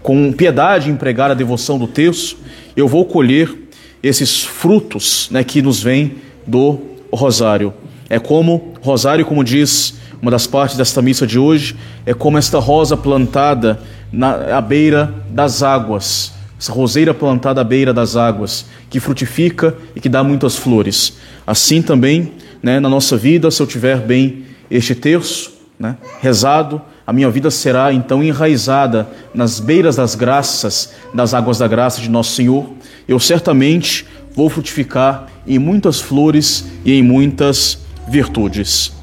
com 0.00 0.32
piedade 0.32 0.90
empregar 0.90 1.32
a 1.32 1.34
devoção 1.34 1.76
do 1.76 1.88
terço, 1.88 2.38
eu 2.76 2.86
vou 2.86 3.04
colher 3.04 3.52
esses 4.00 4.44
frutos 4.44 5.28
né, 5.32 5.42
que 5.42 5.60
nos 5.60 5.82
vêm 5.82 6.18
do 6.46 6.78
rosário. 7.12 7.74
É 8.08 8.20
como, 8.20 8.74
rosário, 8.80 9.24
como 9.24 9.42
diz 9.42 9.99
uma 10.20 10.30
das 10.30 10.46
partes 10.46 10.76
desta 10.76 11.00
missa 11.00 11.26
de 11.26 11.38
hoje, 11.38 11.76
é 12.04 12.12
como 12.12 12.36
esta 12.36 12.58
rosa 12.58 12.96
plantada 12.96 13.80
na, 14.12 14.56
à 14.56 14.60
beira 14.60 15.14
das 15.30 15.62
águas, 15.62 16.32
essa 16.58 16.72
roseira 16.72 17.14
plantada 17.14 17.60
à 17.60 17.64
beira 17.64 17.92
das 17.92 18.16
águas, 18.16 18.66
que 18.90 19.00
frutifica 19.00 19.74
e 19.96 20.00
que 20.00 20.08
dá 20.08 20.22
muitas 20.22 20.56
flores. 20.56 21.14
Assim 21.46 21.80
também, 21.80 22.32
né, 22.62 22.78
na 22.78 22.88
nossa 22.88 23.16
vida, 23.16 23.50
se 23.50 23.62
eu 23.62 23.66
tiver 23.66 23.98
bem 23.98 24.44
este 24.70 24.94
terço, 24.94 25.52
né, 25.78 25.96
rezado, 26.20 26.82
a 27.06 27.12
minha 27.12 27.30
vida 27.30 27.50
será 27.50 27.92
então 27.92 28.22
enraizada 28.22 29.08
nas 29.34 29.58
beiras 29.58 29.96
das 29.96 30.14
graças, 30.14 30.92
das 31.14 31.32
águas 31.32 31.58
da 31.58 31.66
graça 31.66 32.00
de 32.00 32.10
nosso 32.10 32.34
Senhor. 32.34 32.70
Eu 33.08 33.18
certamente 33.18 34.06
vou 34.34 34.48
frutificar 34.48 35.26
em 35.46 35.58
muitas 35.58 35.98
flores 35.98 36.66
e 36.84 36.92
em 36.92 37.02
muitas 37.02 37.78
virtudes. 38.06 38.99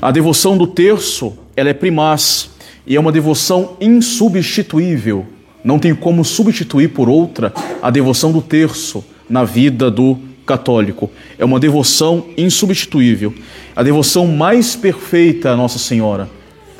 A 0.00 0.12
devoção 0.12 0.56
do 0.56 0.66
terço, 0.66 1.36
ela 1.56 1.70
é 1.70 1.74
primaz 1.74 2.50
e 2.86 2.94
é 2.94 3.00
uma 3.00 3.10
devoção 3.10 3.76
insubstituível. 3.80 5.26
Não 5.64 5.76
tem 5.76 5.92
como 5.92 6.24
substituir 6.24 6.88
por 6.88 7.08
outra 7.08 7.52
a 7.82 7.90
devoção 7.90 8.30
do 8.30 8.40
terço 8.40 9.04
na 9.28 9.42
vida 9.42 9.90
do 9.90 10.16
católico. 10.46 11.10
É 11.36 11.44
uma 11.44 11.58
devoção 11.58 12.26
insubstituível. 12.36 13.34
A 13.74 13.82
devoção 13.82 14.26
mais 14.28 14.76
perfeita 14.76 15.50
a 15.50 15.56
Nossa 15.56 15.80
Senhora. 15.80 16.30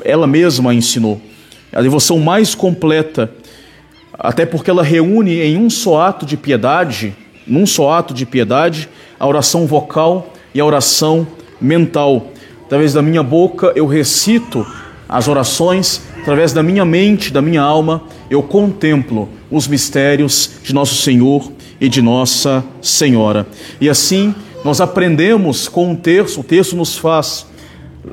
Ela 0.03 0.25
mesma 0.25 0.73
ensinou. 0.73 1.21
A 1.73 1.81
devoção 1.81 2.19
mais 2.19 2.55
completa, 2.55 3.31
até 4.13 4.45
porque 4.45 4.69
ela 4.71 4.81
reúne 4.81 5.41
em 5.41 5.57
um 5.57 5.69
só 5.69 6.01
ato 6.01 6.25
de 6.25 6.37
piedade, 6.37 7.13
num 7.45 7.65
só 7.65 7.91
ato 7.91 8.13
de 8.13 8.25
piedade, 8.25 8.87
a 9.19 9.27
oração 9.27 9.67
vocal 9.67 10.33
e 10.55 10.59
a 10.61 10.65
oração 10.65 11.27
mental 11.59 12.31
através 12.69 12.93
da 12.93 13.01
minha 13.01 13.23
boca 13.23 13.73
eu 13.75 13.87
recito 13.87 14.63
as 15.09 15.27
orações, 15.27 16.03
através 16.21 16.53
da 16.53 16.61
minha 16.61 16.85
mente, 16.85 17.33
da 17.33 17.41
minha 17.41 17.63
alma, 17.63 18.03
eu 18.29 18.43
contemplo 18.43 19.27
os 19.49 19.67
mistérios 19.67 20.51
de 20.61 20.71
nosso 20.71 20.93
Senhor 20.93 21.51
e 21.81 21.89
de 21.89 21.99
Nossa 21.99 22.63
Senhora. 22.79 23.47
E 23.81 23.89
assim 23.89 24.35
nós 24.63 24.79
aprendemos 24.79 25.67
com 25.67 25.93
o 25.93 25.97
terço, 25.97 26.41
o 26.41 26.43
terço 26.43 26.75
nos 26.75 26.95
faz 26.95 27.47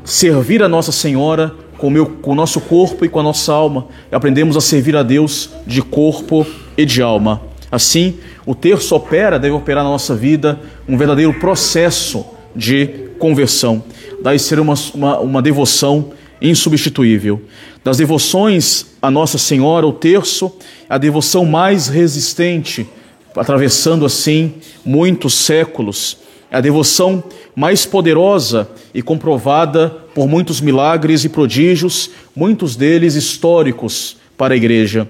servir 0.07 0.63
a 0.63 0.69
Nossa 0.71 0.91
Senhora 0.91 1.55
com, 1.77 1.91
meu, 1.91 2.07
com 2.07 2.31
o 2.31 2.35
nosso 2.35 2.59
corpo 2.59 3.05
e 3.05 3.11
com 3.11 3.21
a 3.21 3.23
nossa 3.23 3.53
alma. 3.53 3.89
E 4.11 4.15
aprendemos 4.15 4.57
a 4.57 4.61
servir 4.63 4.97
a 4.97 5.03
Deus 5.03 5.51
de 5.67 5.83
corpo 5.83 6.47
e 6.79 6.87
de 6.87 7.03
alma. 7.03 7.43
Assim, 7.71 8.15
o 8.47 8.55
terço 8.55 8.97
opera, 8.97 9.39
deve 9.39 9.55
operar 9.55 9.85
na 9.85 9.91
nossa 9.91 10.15
vida 10.15 10.59
um 10.89 10.97
verdadeiro 10.97 11.35
processo 11.35 12.25
de 12.55 13.05
conversão 13.19 13.85
daí 14.27 14.41
ser 14.41 14.59
uma, 14.59 14.75
uma, 14.93 15.21
uma 15.21 15.41
devoção 15.41 16.11
insubstituível. 16.43 17.41
Das 17.85 17.97
devoções 17.97 18.87
a 19.01 19.09
Nossa 19.09 19.39
Senhora, 19.39 19.87
o 19.87 19.93
terço, 19.93 20.53
a 20.91 20.99
devoção 20.99 21.45
mais 21.45 21.87
resistente, 21.87 22.89
atravessando 23.37 24.05
assim 24.05 24.55
muitos 24.85 25.33
séculos, 25.33 26.19
a 26.51 26.61
devoção 26.61 27.23
mais 27.55 27.87
poderosa 27.87 28.69
e 28.93 29.01
comprovada 29.01 29.91
por 30.13 30.27
muitos 30.27 30.61
milagres 30.61 31.23
e 31.25 31.29
prodígios, 31.29 32.11
muitos 32.35 32.75
deles 32.75 33.15
históricos 33.15 34.17
para 34.37 34.55
a 34.55 34.57
Igreja. 34.57 35.07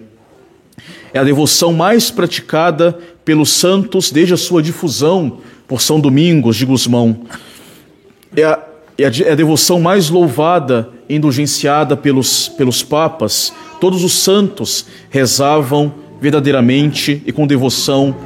É 1.15 1.19
a 1.19 1.25
devoção 1.25 1.73
mais 1.73 2.11
praticada 2.11 2.99
pelos 3.25 3.49
santos 3.49 4.11
desde 4.11 4.35
a 4.35 4.37
sua 4.37 4.63
difusão 4.63 5.39
por 5.67 5.81
São 5.81 5.99
Domingos 5.99 6.57
de 6.57 6.67
Gusmão. 6.67 7.25
É 8.99 9.05
a 9.05 9.11
é 9.25 9.33
a 9.33 9.35
devoção 9.35 9.81
mais 9.81 10.09
louvada 10.09 10.91
indulgenciada 11.09 11.97
pelos, 11.97 12.49
pelos 12.49 12.83
papas. 12.83 13.53
Todos 13.81 14.03
os 14.03 14.13
santos 14.13 14.87
rezavam 15.11 15.93
verdadeiramente 16.21 17.23
e 17.27 17.33
com 17.33 17.47
devoção 17.47 18.17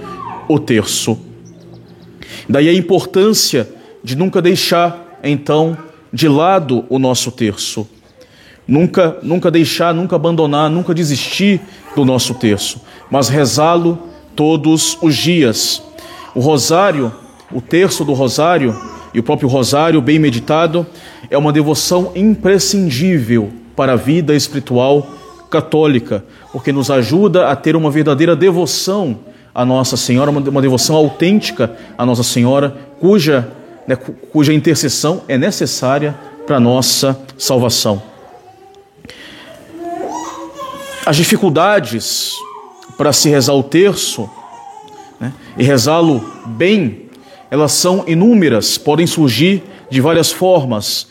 o 0.49 0.59
terço. 0.59 1.19
Daí 2.49 2.69
a 2.69 2.75
importância 2.75 3.69
de 4.03 4.17
nunca 4.17 4.41
deixar, 4.41 5.19
então, 5.23 5.77
de 6.13 6.29
lado 6.29 6.85
o 6.89 6.99
nosso 6.99 7.31
terço. 7.31 7.89
Nunca, 8.67 9.19
nunca 9.23 9.51
deixar, 9.51 9.93
nunca 9.93 10.17
abandonar, 10.17 10.71
nunca 10.71 10.95
desistir 10.95 11.61
do 11.97 12.05
nosso 12.05 12.35
terço, 12.35 12.81
mas 13.11 13.29
rezá-lo 13.29 13.99
todos 14.37 14.97
os 15.03 15.17
dias. 15.17 15.83
O 16.35 16.41
rosário, 16.41 17.13
o 17.53 17.61
terço 17.61 18.05
do 18.05 18.13
rosário, 18.13 18.77
e 19.13 19.19
o 19.19 19.23
próprio 19.23 19.49
rosário, 19.49 20.01
bem 20.01 20.19
meditado, 20.19 20.87
é 21.29 21.37
uma 21.37 21.53
devoção 21.53 22.13
imprescindível 22.15 23.51
para 23.75 23.95
a 23.95 23.97
vida 23.97 24.35
espiritual 24.35 25.07
católica, 25.51 26.25
porque 26.53 26.71
nos 26.71 26.91
ajuda 26.91 27.49
a 27.49 27.57
ter 27.57 27.75
uma 27.75 27.91
verdadeira 27.91 28.37
devoção 28.37 29.19
à 29.55 29.65
Nossa 29.65 29.97
Senhora, 29.97 30.31
uma 30.31 30.63
devoção 30.63 30.95
autêntica 30.95 31.77
à 31.99 32.07
Nossa 32.07 32.23
Senhora, 32.23 32.77
cuja, 33.01 33.51
né, 33.87 33.97
cuja 33.97 34.53
intercessão 34.53 35.23
é 35.27 35.37
necessária 35.37 36.15
para 36.47 36.57
a 36.57 36.61
nossa 36.61 37.19
salvação. 37.37 38.03
As 41.05 41.17
dificuldades 41.17 42.35
para 42.97 43.13
se 43.13 43.29
rezar 43.29 43.55
o 43.55 43.63
terço 43.63 44.31
né, 45.19 45.33
e 45.57 45.65
rezá-lo 45.65 46.21
bem 46.47 47.10
elas 47.51 47.73
são 47.73 48.05
inúmeras, 48.07 48.79
podem 48.79 49.07
surgir 49.07 49.63
de 49.91 50.01
várias 50.01 50.31
formas. 50.31 51.09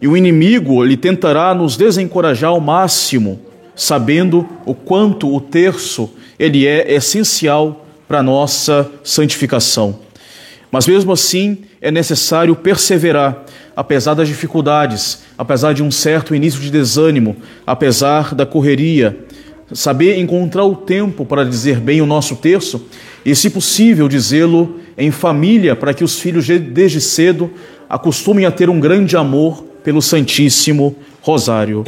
E 0.00 0.08
o 0.08 0.16
inimigo 0.16 0.84
ele 0.84 0.96
tentará 0.96 1.54
nos 1.54 1.76
desencorajar 1.76 2.50
ao 2.50 2.60
máximo, 2.60 3.40
sabendo 3.74 4.46
o 4.64 4.74
quanto 4.74 5.34
o 5.34 5.40
terço 5.40 6.10
ele 6.38 6.66
é 6.66 6.92
essencial 6.92 7.86
para 8.08 8.22
nossa 8.22 8.90
santificação. 9.02 9.98
Mas 10.70 10.86
mesmo 10.86 11.12
assim 11.12 11.58
é 11.80 11.90
necessário 11.90 12.54
perseverar, 12.56 13.44
apesar 13.74 14.14
das 14.14 14.28
dificuldades, 14.28 15.22
apesar 15.38 15.72
de 15.72 15.82
um 15.82 15.90
certo 15.90 16.34
início 16.34 16.60
de 16.60 16.70
desânimo, 16.70 17.36
apesar 17.66 18.34
da 18.34 18.44
correria, 18.44 19.16
saber 19.72 20.18
encontrar 20.18 20.64
o 20.64 20.76
tempo 20.76 21.24
para 21.24 21.44
dizer 21.44 21.80
bem 21.80 22.00
o 22.00 22.06
nosso 22.06 22.36
terço 22.36 22.86
e, 23.24 23.34
se 23.34 23.50
possível, 23.50 24.08
dizê-lo 24.08 24.80
em 24.96 25.10
família, 25.10 25.76
para 25.76 25.92
que 25.92 26.04
os 26.04 26.18
filhos, 26.18 26.46
desde 26.46 27.00
cedo, 27.00 27.50
acostumem 27.88 28.46
a 28.46 28.50
ter 28.50 28.70
um 28.70 28.80
grande 28.80 29.16
amor 29.16 29.62
pelo 29.84 30.00
Santíssimo 30.00 30.96
Rosário. 31.20 31.84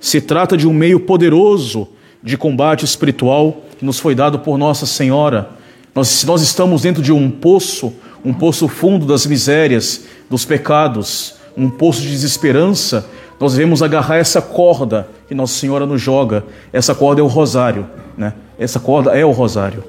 Se 0.00 0.20
trata 0.20 0.56
de 0.56 0.68
um 0.68 0.72
meio 0.72 1.00
poderoso 1.00 1.88
de 2.22 2.36
combate 2.36 2.84
espiritual 2.84 3.62
que 3.78 3.84
nos 3.84 3.98
foi 3.98 4.14
dado 4.14 4.38
por 4.38 4.58
Nossa 4.58 4.86
Senhora. 4.86 5.50
Nós, 5.94 6.08
se 6.08 6.26
nós 6.26 6.42
estamos 6.42 6.82
dentro 6.82 7.02
de 7.02 7.12
um 7.12 7.30
poço, 7.30 7.92
um 8.24 8.32
poço 8.32 8.68
fundo 8.68 9.06
das 9.06 9.26
misérias, 9.26 10.04
dos 10.28 10.44
pecados, 10.44 11.34
um 11.56 11.68
poço 11.68 12.02
de 12.02 12.10
desesperança, 12.10 13.08
nós 13.40 13.54
devemos 13.54 13.82
agarrar 13.82 14.16
essa 14.16 14.42
corda 14.42 15.08
que 15.26 15.34
Nossa 15.34 15.54
Senhora 15.54 15.86
nos 15.86 16.00
joga. 16.00 16.44
Essa 16.72 16.94
corda 16.94 17.22
é 17.22 17.24
o 17.24 17.26
rosário, 17.26 17.86
né? 18.16 18.34
Essa 18.58 18.78
corda 18.78 19.16
é 19.16 19.24
o 19.24 19.30
rosário. 19.30 19.82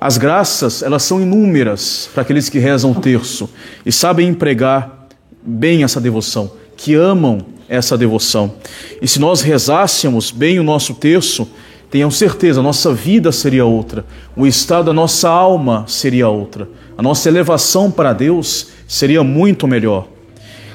As 0.00 0.16
graças, 0.16 0.82
elas 0.82 1.02
são 1.02 1.20
inúmeras 1.20 2.08
para 2.14 2.22
aqueles 2.22 2.48
que 2.48 2.58
rezam 2.58 2.92
o 2.92 2.94
terço 2.94 3.50
e 3.84 3.92
sabem 3.92 4.28
empregar 4.28 5.06
bem 5.42 5.84
essa 5.84 6.00
devoção, 6.00 6.52
que 6.74 6.94
amam 6.94 7.44
essa 7.68 7.98
devoção. 7.98 8.54
E 9.02 9.06
se 9.06 9.20
nós 9.20 9.42
rezássemos 9.42 10.30
bem 10.30 10.58
o 10.58 10.62
nosso 10.62 10.94
terço, 10.94 11.46
tenham 11.90 12.10
certeza, 12.10 12.60
a 12.60 12.62
nossa 12.62 12.94
vida 12.94 13.30
seria 13.30 13.66
outra, 13.66 14.06
o 14.34 14.46
estado 14.46 14.86
da 14.86 14.92
nossa 14.94 15.28
alma 15.28 15.84
seria 15.86 16.30
outra, 16.30 16.66
a 16.96 17.02
nossa 17.02 17.28
elevação 17.28 17.90
para 17.90 18.14
Deus 18.14 18.68
seria 18.88 19.22
muito 19.22 19.68
melhor. 19.68 20.08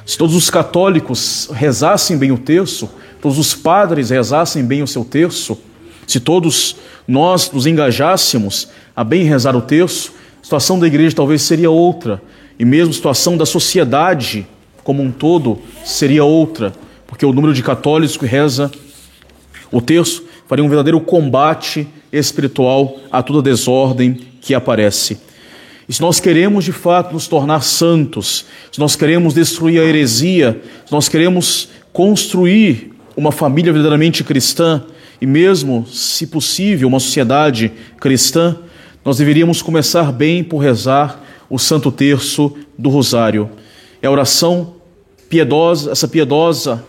Se 0.05 0.19
todos 0.19 0.35
os 0.35 0.51
católicos 0.51 1.49
rezassem 1.51 2.15
bem 2.15 2.31
o 2.31 2.37
terço, 2.37 2.87
todos 3.19 3.39
os 3.39 3.55
padres 3.55 4.11
rezassem 4.11 4.63
bem 4.63 4.83
o 4.83 4.87
seu 4.87 5.03
terço, 5.03 5.57
se 6.05 6.19
todos 6.19 6.75
nós 7.07 7.49
nos 7.51 7.65
engajássemos 7.65 8.69
a 8.95 9.03
bem 9.03 9.23
rezar 9.23 9.55
o 9.55 9.61
terço, 9.61 10.13
a 10.41 10.43
situação 10.43 10.79
da 10.79 10.87
igreja 10.87 11.15
talvez 11.15 11.41
seria 11.41 11.69
outra, 11.69 12.21
e 12.57 12.63
mesmo 12.63 12.91
a 12.91 12.93
situação 12.93 13.35
da 13.35 13.45
sociedade 13.45 14.47
como 14.83 15.01
um 15.01 15.11
todo 15.11 15.59
seria 15.83 16.23
outra, 16.23 16.73
porque 17.07 17.25
o 17.25 17.33
número 17.33 17.53
de 17.53 17.63
católicos 17.63 18.15
que 18.15 18.25
reza 18.25 18.71
o 19.71 19.81
terço 19.81 20.23
faria 20.47 20.63
um 20.63 20.69
verdadeiro 20.69 21.01
combate 21.01 21.87
espiritual 22.11 22.97
a 23.11 23.21
toda 23.21 23.41
desordem 23.41 24.19
que 24.39 24.53
aparece. 24.53 25.17
E 25.87 25.93
se 25.93 26.01
nós 26.01 26.19
queremos 26.19 26.63
de 26.63 26.71
fato 26.71 27.13
nos 27.13 27.27
tornar 27.27 27.61
santos, 27.61 28.45
se 28.71 28.79
nós 28.79 28.95
queremos 28.95 29.33
destruir 29.33 29.79
a 29.81 29.83
heresia, 29.83 30.61
se 30.85 30.91
nós 30.91 31.09
queremos 31.09 31.69
construir 31.91 32.91
uma 33.15 33.31
família 33.31 33.71
verdadeiramente 33.71 34.23
cristã 34.23 34.83
e 35.21 35.25
mesmo, 35.25 35.85
se 35.87 36.27
possível, 36.27 36.87
uma 36.87 36.99
sociedade 36.99 37.71
cristã, 37.99 38.57
nós 39.05 39.17
deveríamos 39.17 39.61
começar 39.61 40.11
bem 40.11 40.43
por 40.43 40.57
rezar 40.57 41.21
o 41.47 41.59
Santo 41.59 41.91
Terço 41.91 42.51
do 42.75 42.89
Rosário. 42.89 43.51
É 44.01 44.07
a 44.07 44.11
oração 44.11 44.73
piedosa, 45.29 45.91
essa 45.91 46.07
piedosa, 46.07 46.83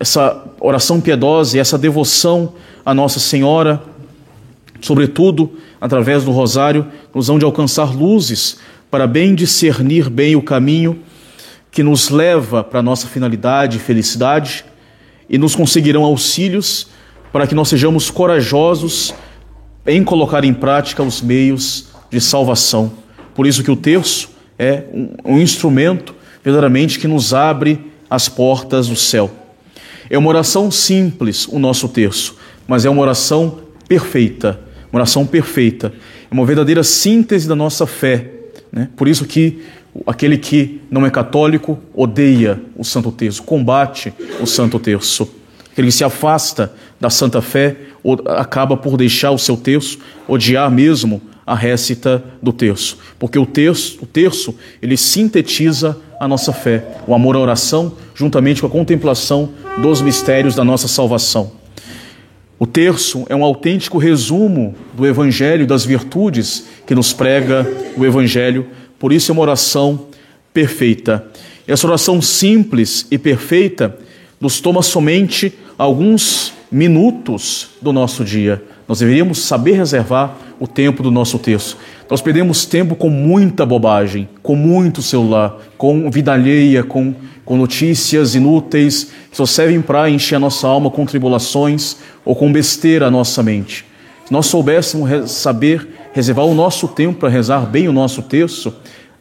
essa 0.00 0.46
oração 0.58 0.98
piedosa 0.98 1.58
e 1.58 1.60
essa 1.60 1.76
devoção 1.76 2.54
a 2.86 2.94
Nossa 2.94 3.20
Senhora, 3.20 3.82
sobretudo 4.80 5.58
através 5.78 6.24
do 6.24 6.30
Rosário, 6.30 6.86
nos 7.14 7.26
vão 7.26 7.38
de 7.38 7.44
alcançar 7.44 7.94
luzes 7.94 8.56
para 8.90 9.06
bem 9.06 9.34
discernir 9.34 10.08
bem 10.08 10.36
o 10.36 10.42
caminho 10.42 11.00
que 11.70 11.82
nos 11.82 12.08
leva 12.08 12.64
para 12.64 12.80
a 12.80 12.82
nossa 12.82 13.06
finalidade 13.06 13.76
e 13.76 13.80
felicidade 13.80 14.64
e 15.28 15.36
nos 15.36 15.54
conseguirão 15.54 16.02
auxílios 16.02 16.88
para 17.30 17.46
que 17.46 17.54
nós 17.54 17.68
sejamos 17.68 18.10
corajosos 18.10 19.14
em 19.90 20.04
colocar 20.04 20.44
em 20.44 20.54
prática 20.54 21.02
os 21.02 21.20
meios 21.20 21.88
de 22.10 22.20
salvação. 22.20 22.92
Por 23.34 23.46
isso 23.46 23.62
que 23.62 23.70
o 23.70 23.76
terço 23.76 24.30
é 24.58 24.84
um, 24.92 25.34
um 25.34 25.38
instrumento 25.38 26.14
verdadeiramente 26.44 26.98
que 26.98 27.08
nos 27.08 27.34
abre 27.34 27.80
as 28.08 28.28
portas 28.28 28.88
do 28.88 28.96
céu. 28.96 29.30
É 30.08 30.18
uma 30.18 30.28
oração 30.28 30.70
simples, 30.70 31.46
o 31.46 31.58
nosso 31.58 31.88
terço, 31.88 32.36
mas 32.66 32.84
é 32.84 32.90
uma 32.90 33.02
oração 33.02 33.60
perfeita, 33.88 34.60
uma 34.92 34.98
oração 34.98 35.26
perfeita, 35.26 35.92
é 36.30 36.34
uma 36.34 36.44
verdadeira 36.44 36.82
síntese 36.82 37.48
da 37.48 37.54
nossa 37.54 37.86
fé. 37.86 38.30
Né? 38.72 38.88
Por 38.96 39.08
isso 39.08 39.24
que 39.24 39.62
aquele 40.06 40.38
que 40.38 40.80
não 40.90 41.04
é 41.04 41.10
católico 41.10 41.78
odeia 41.94 42.60
o 42.76 42.84
Santo 42.84 43.10
Terço, 43.10 43.42
combate 43.42 44.12
o 44.40 44.46
Santo 44.46 44.78
Terço. 44.78 45.39
Que 45.74 45.90
se 45.90 46.04
afasta 46.04 46.72
da 47.00 47.08
Santa 47.08 47.40
Fé 47.40 47.76
acaba 48.26 48.76
por 48.76 48.96
deixar 48.96 49.30
o 49.30 49.38
seu 49.38 49.56
terço, 49.56 49.98
odiar 50.26 50.70
mesmo 50.70 51.22
a 51.46 51.54
récita 51.54 52.22
do 52.40 52.52
terço, 52.52 52.98
porque 53.18 53.38
o 53.38 53.44
terço, 53.44 53.98
o 54.02 54.06
terço, 54.06 54.54
ele 54.80 54.96
sintetiza 54.96 55.98
a 56.20 56.28
nossa 56.28 56.52
fé, 56.52 56.84
o 57.06 57.14
amor 57.14 57.34
à 57.34 57.40
oração, 57.40 57.92
juntamente 58.14 58.60
com 58.60 58.66
a 58.66 58.70
contemplação 58.70 59.50
dos 59.82 60.00
mistérios 60.00 60.54
da 60.54 60.62
nossa 60.62 60.86
salvação. 60.86 61.52
O 62.58 62.66
terço 62.66 63.24
é 63.28 63.34
um 63.34 63.42
autêntico 63.42 63.98
resumo 63.98 64.74
do 64.94 65.06
evangelho 65.06 65.66
das 65.66 65.84
virtudes 65.84 66.66
que 66.86 66.94
nos 66.94 67.12
prega 67.12 67.66
o 67.96 68.04
evangelho, 68.04 68.66
por 68.98 69.12
isso 69.12 69.32
é 69.32 69.32
uma 69.32 69.42
oração 69.42 70.06
perfeita. 70.52 71.24
Essa 71.66 71.86
oração 71.86 72.20
simples 72.20 73.06
e 73.10 73.18
perfeita 73.18 73.98
nos 74.40 74.60
toma 74.60 74.82
somente 74.82 75.52
alguns 75.76 76.54
minutos 76.72 77.68
do 77.82 77.92
nosso 77.92 78.24
dia. 78.24 78.62
Nós 78.88 79.00
deveríamos 79.00 79.38
saber 79.42 79.72
reservar 79.72 80.34
o 80.58 80.66
tempo 80.66 81.02
do 81.02 81.10
nosso 81.10 81.38
texto. 81.38 81.76
Nós 82.08 82.20
perdemos 82.20 82.64
tempo 82.64 82.96
com 82.96 83.10
muita 83.10 83.66
bobagem, 83.66 84.28
com 84.42 84.56
muito 84.56 85.02
celular, 85.02 85.58
com 85.76 86.10
vida 86.10 86.32
alheia, 86.32 86.82
com, 86.82 87.14
com 87.44 87.56
notícias 87.56 88.34
inúteis 88.34 89.04
que 89.30 89.36
só 89.36 89.46
servem 89.46 89.80
para 89.80 90.08
encher 90.08 90.36
a 90.36 90.40
nossa 90.40 90.66
alma 90.66 90.90
com 90.90 91.04
tribulações 91.04 91.96
ou 92.24 92.34
com 92.34 92.50
besteira 92.50 93.06
a 93.06 93.10
nossa 93.10 93.42
mente. 93.42 93.84
Se 94.24 94.32
nós 94.32 94.46
soubéssemos 94.46 95.30
saber 95.30 95.86
reservar 96.12 96.46
o 96.46 96.54
nosso 96.54 96.88
tempo 96.88 97.20
para 97.20 97.28
rezar 97.28 97.66
bem 97.66 97.88
o 97.88 97.92
nosso 97.92 98.22
texto, 98.22 98.72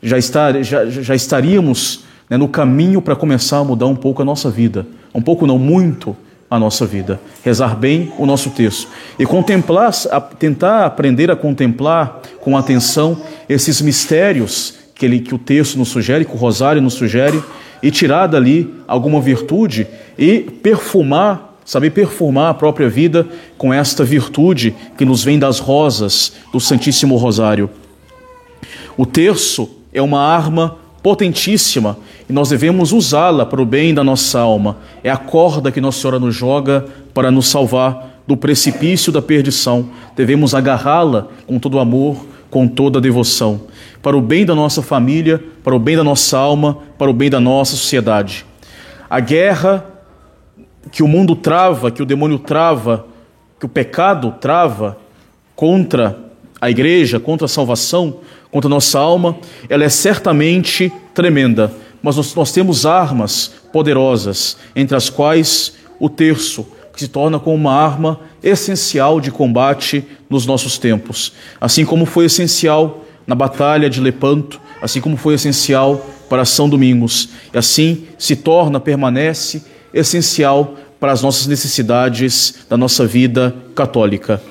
já, 0.01 0.17
estar, 0.17 0.63
já, 0.63 0.85
já 0.85 1.13
estaríamos 1.13 2.05
né, 2.29 2.37
no 2.37 2.47
caminho 2.47 3.01
para 3.01 3.15
começar 3.15 3.57
a 3.57 3.63
mudar 3.63 3.87
um 3.87 3.95
pouco 3.95 4.21
a 4.21 4.25
nossa 4.25 4.49
vida. 4.49 4.85
Um 5.13 5.21
pouco, 5.21 5.47
não 5.47 5.57
muito, 5.57 6.15
a 6.49 6.57
nossa 6.57 6.85
vida, 6.85 7.19
rezar 7.43 7.75
bem 7.75 8.11
o 8.17 8.25
nosso 8.25 8.49
texto 8.49 8.87
e 9.19 9.25
contemplar, 9.25 9.91
tentar 10.39 10.85
aprender 10.85 11.29
a 11.29 11.35
contemplar 11.35 12.21
com 12.41 12.57
atenção 12.57 13.21
esses 13.47 13.79
mistérios 13.81 14.73
que, 14.95 15.05
ele, 15.05 15.19
que 15.19 15.35
o 15.35 15.37
texto 15.37 15.77
nos 15.77 15.89
sugere, 15.89 16.25
que 16.25 16.33
o 16.33 16.37
rosário 16.37 16.81
nos 16.81 16.95
sugere, 16.95 17.41
e 17.81 17.91
tirar 17.91 18.27
dali 18.27 18.73
alguma 18.87 19.21
virtude 19.21 19.87
e 20.17 20.39
perfumar, 20.39 21.55
saber 21.63 21.91
perfumar 21.91 22.49
a 22.49 22.53
própria 22.53 22.89
vida 22.89 23.25
com 23.57 23.73
esta 23.73 24.03
virtude 24.03 24.75
que 24.97 25.05
nos 25.05 25.23
vem 25.23 25.39
das 25.39 25.59
rosas 25.59 26.33
do 26.51 26.59
Santíssimo 26.59 27.15
Rosário. 27.15 27.69
O 28.97 29.05
terço 29.05 29.69
é 29.93 30.01
uma 30.01 30.19
arma 30.19 30.77
potentíssima 31.01 31.97
e 32.29 32.33
nós 32.33 32.49
devemos 32.49 32.91
usá-la 32.91 33.45
para 33.45 33.61
o 33.61 33.65
bem 33.65 33.93
da 33.93 34.03
nossa 34.03 34.39
alma. 34.39 34.77
É 35.03 35.09
a 35.09 35.17
corda 35.17 35.71
que 35.71 35.81
Nossa 35.81 35.99
Senhora 36.01 36.19
nos 36.19 36.35
joga 36.35 36.85
para 37.13 37.31
nos 37.31 37.47
salvar 37.47 38.21
do 38.27 38.37
precipício 38.37 39.11
da 39.11 39.21
perdição. 39.21 39.89
Devemos 40.15 40.53
agarrá-la 40.53 41.27
com 41.47 41.57
todo 41.57 41.79
amor, 41.79 42.25
com 42.49 42.67
toda 42.67 43.01
devoção, 43.01 43.61
para 44.01 44.17
o 44.17 44.21
bem 44.21 44.45
da 44.45 44.53
nossa 44.55 44.81
família, 44.81 45.43
para 45.63 45.75
o 45.75 45.79
bem 45.79 45.95
da 45.95 46.03
nossa 46.03 46.37
alma, 46.37 46.77
para 46.97 47.09
o 47.09 47.13
bem 47.13 47.29
da 47.29 47.39
nossa 47.39 47.71
sociedade. 47.71 48.45
A 49.09 49.19
guerra 49.19 49.85
que 50.91 51.03
o 51.03 51.07
mundo 51.07 51.35
trava, 51.35 51.91
que 51.91 52.01
o 52.01 52.05
demônio 52.05 52.39
trava, 52.39 53.05
que 53.59 53.65
o 53.65 53.69
pecado 53.69 54.33
trava 54.39 54.97
contra 55.55 56.17
a 56.61 56.69
igreja, 56.69 57.19
contra 57.19 57.45
a 57.45 57.49
salvação, 57.49 58.17
contra 58.51 58.67
a 58.67 58.69
nossa 58.69 58.99
alma, 58.99 59.37
ela 59.67 59.83
é 59.83 59.89
certamente 59.89 60.91
tremenda, 61.13 61.71
mas 62.01 62.15
nós, 62.15 62.33
nós 62.33 62.51
temos 62.51 62.85
armas 62.85 63.51
poderosas, 63.71 64.57
entre 64.75 64.95
as 64.95 65.09
quais 65.09 65.73
o 65.99 66.09
terço, 66.09 66.65
que 66.93 67.01
se 67.01 67.07
torna 67.07 67.39
como 67.39 67.55
uma 67.55 67.73
arma 67.73 68.19
essencial 68.41 69.21
de 69.21 69.31
combate 69.31 70.03
nos 70.29 70.45
nossos 70.45 70.77
tempos, 70.77 71.33
assim 71.59 71.85
como 71.85 72.05
foi 72.05 72.25
essencial 72.25 73.05
na 73.27 73.35
batalha 73.35 73.89
de 73.89 74.01
Lepanto, 74.01 74.59
assim 74.81 74.99
como 74.99 75.17
foi 75.17 75.35
essencial 75.35 76.05
para 76.29 76.45
São 76.45 76.69
Domingos, 76.69 77.29
e 77.53 77.57
assim 77.57 78.05
se 78.17 78.35
torna, 78.35 78.79
permanece 78.79 79.63
essencial 79.93 80.75
para 80.99 81.11
as 81.11 81.21
nossas 81.21 81.47
necessidades 81.47 82.65
da 82.69 82.75
nossa 82.75 83.05
vida 83.05 83.55
católica. 83.75 84.41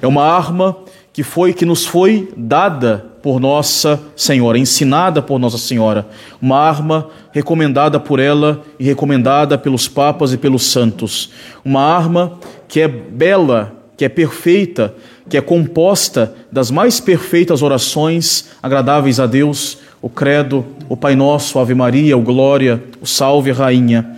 É 0.00 0.06
uma 0.06 0.24
arma 0.24 0.76
que 1.12 1.22
foi 1.22 1.52
que 1.52 1.64
nos 1.64 1.84
foi 1.84 2.32
dada 2.36 3.07
por 3.22 3.40
Nossa 3.40 4.00
Senhora, 4.16 4.58
ensinada 4.58 5.20
por 5.20 5.38
Nossa 5.38 5.58
Senhora, 5.58 6.06
uma 6.40 6.58
arma 6.58 7.08
recomendada 7.32 7.98
por 7.98 8.18
ela 8.20 8.62
e 8.78 8.84
recomendada 8.84 9.58
pelos 9.58 9.88
papas 9.88 10.32
e 10.32 10.36
pelos 10.36 10.64
santos, 10.64 11.30
uma 11.64 11.82
arma 11.82 12.38
que 12.66 12.80
é 12.80 12.88
bela, 12.88 13.72
que 13.96 14.04
é 14.04 14.08
perfeita, 14.08 14.94
que 15.28 15.36
é 15.36 15.40
composta 15.40 16.34
das 16.50 16.70
mais 16.70 17.00
perfeitas 17.00 17.62
orações 17.62 18.50
agradáveis 18.62 19.20
a 19.20 19.26
Deus, 19.26 19.78
o 20.00 20.08
Credo, 20.08 20.64
o 20.88 20.96
Pai 20.96 21.14
Nosso, 21.14 21.58
Ave 21.58 21.74
Maria, 21.74 22.16
o 22.16 22.22
Glória, 22.22 22.82
o 23.00 23.06
Salve 23.06 23.50
Rainha, 23.50 24.14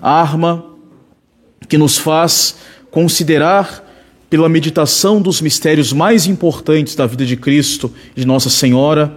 arma 0.00 0.64
que 1.68 1.76
nos 1.76 1.98
faz 1.98 2.56
considerar 2.90 3.83
pela 4.28 4.48
meditação 4.48 5.20
dos 5.20 5.40
mistérios 5.40 5.92
mais 5.92 6.26
importantes 6.26 6.94
da 6.94 7.06
vida 7.06 7.24
de 7.24 7.36
Cristo 7.36 7.92
e 8.16 8.20
de 8.20 8.26
Nossa 8.26 8.50
Senhora, 8.50 9.12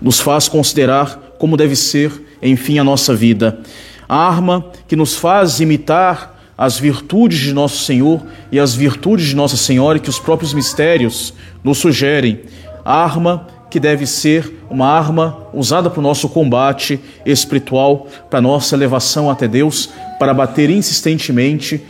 nos 0.00 0.20
faz 0.20 0.48
considerar 0.48 1.34
como 1.38 1.56
deve 1.56 1.76
ser, 1.76 2.10
enfim, 2.42 2.78
a 2.78 2.84
nossa 2.84 3.14
vida. 3.14 3.60
A 4.08 4.16
arma 4.16 4.66
que 4.86 4.96
nos 4.96 5.14
faz 5.14 5.60
imitar 5.60 6.32
as 6.56 6.78
virtudes 6.78 7.38
de 7.38 7.52
Nosso 7.52 7.84
Senhor 7.84 8.22
e 8.50 8.60
as 8.60 8.74
virtudes 8.74 9.26
de 9.26 9.36
Nossa 9.36 9.56
Senhora 9.56 9.98
que 9.98 10.10
os 10.10 10.18
próprios 10.18 10.54
mistérios 10.54 11.34
nos 11.64 11.78
sugerem. 11.78 12.40
A 12.84 13.02
arma 13.02 13.46
que 13.70 13.80
deve 13.80 14.06
ser 14.06 14.52
uma 14.68 14.86
arma 14.86 15.46
usada 15.52 15.88
para 15.88 15.98
o 15.98 16.02
nosso 16.02 16.28
combate 16.28 17.00
espiritual, 17.24 18.06
para 18.28 18.38
a 18.38 18.42
nossa 18.42 18.74
elevação 18.74 19.30
até 19.30 19.48
Deus, 19.48 19.88
para 20.18 20.34
bater 20.34 20.68
insistentemente 20.68 21.80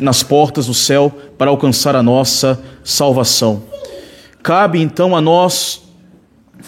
nas 0.00 0.22
portas 0.22 0.66
do 0.66 0.74
céu 0.74 1.12
para 1.38 1.50
alcançar 1.50 1.96
a 1.96 2.02
nossa 2.02 2.62
salvação. 2.84 3.62
Cabe 4.42 4.80
então 4.80 5.16
a 5.16 5.20
nós 5.20 5.82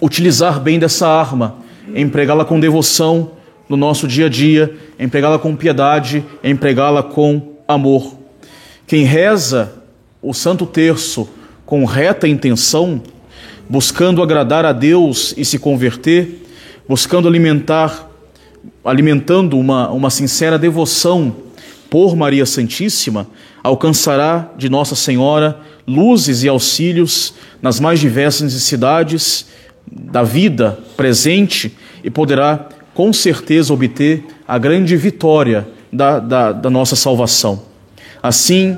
utilizar 0.00 0.60
bem 0.60 0.78
dessa 0.78 1.08
arma, 1.08 1.56
empregá-la 1.94 2.44
com 2.44 2.58
devoção 2.58 3.32
no 3.68 3.76
nosso 3.76 4.08
dia 4.08 4.26
a 4.26 4.28
dia, 4.28 4.74
empregá-la 4.98 5.38
com 5.38 5.54
piedade, 5.54 6.24
empregá-la 6.42 7.02
com 7.02 7.54
amor. 7.66 8.14
Quem 8.86 9.04
reza 9.04 9.72
o 10.22 10.32
Santo 10.32 10.64
Terço 10.66 11.28
com 11.66 11.84
reta 11.84 12.26
intenção, 12.26 13.02
buscando 13.68 14.22
agradar 14.22 14.64
a 14.64 14.72
Deus 14.72 15.34
e 15.36 15.44
se 15.44 15.58
converter, 15.58 16.46
buscando 16.88 17.28
alimentar, 17.28 18.08
alimentando 18.82 19.58
uma, 19.58 19.90
uma 19.90 20.08
sincera 20.08 20.58
devoção 20.58 21.47
por 21.90 22.16
Maria 22.16 22.44
Santíssima, 22.44 23.26
alcançará 23.62 24.50
de 24.56 24.68
Nossa 24.68 24.94
Senhora 24.94 25.58
luzes 25.86 26.42
e 26.42 26.48
auxílios 26.48 27.34
nas 27.62 27.80
mais 27.80 27.98
diversas 27.98 28.42
necessidades 28.42 29.46
da 29.90 30.22
vida 30.22 30.78
presente 30.96 31.74
e 32.04 32.10
poderá 32.10 32.68
com 32.94 33.12
certeza 33.12 33.72
obter 33.72 34.24
a 34.46 34.58
grande 34.58 34.96
vitória 34.96 35.66
da, 35.92 36.18
da, 36.18 36.52
da 36.52 36.70
nossa 36.70 36.94
salvação. 36.94 37.62
Assim, 38.22 38.76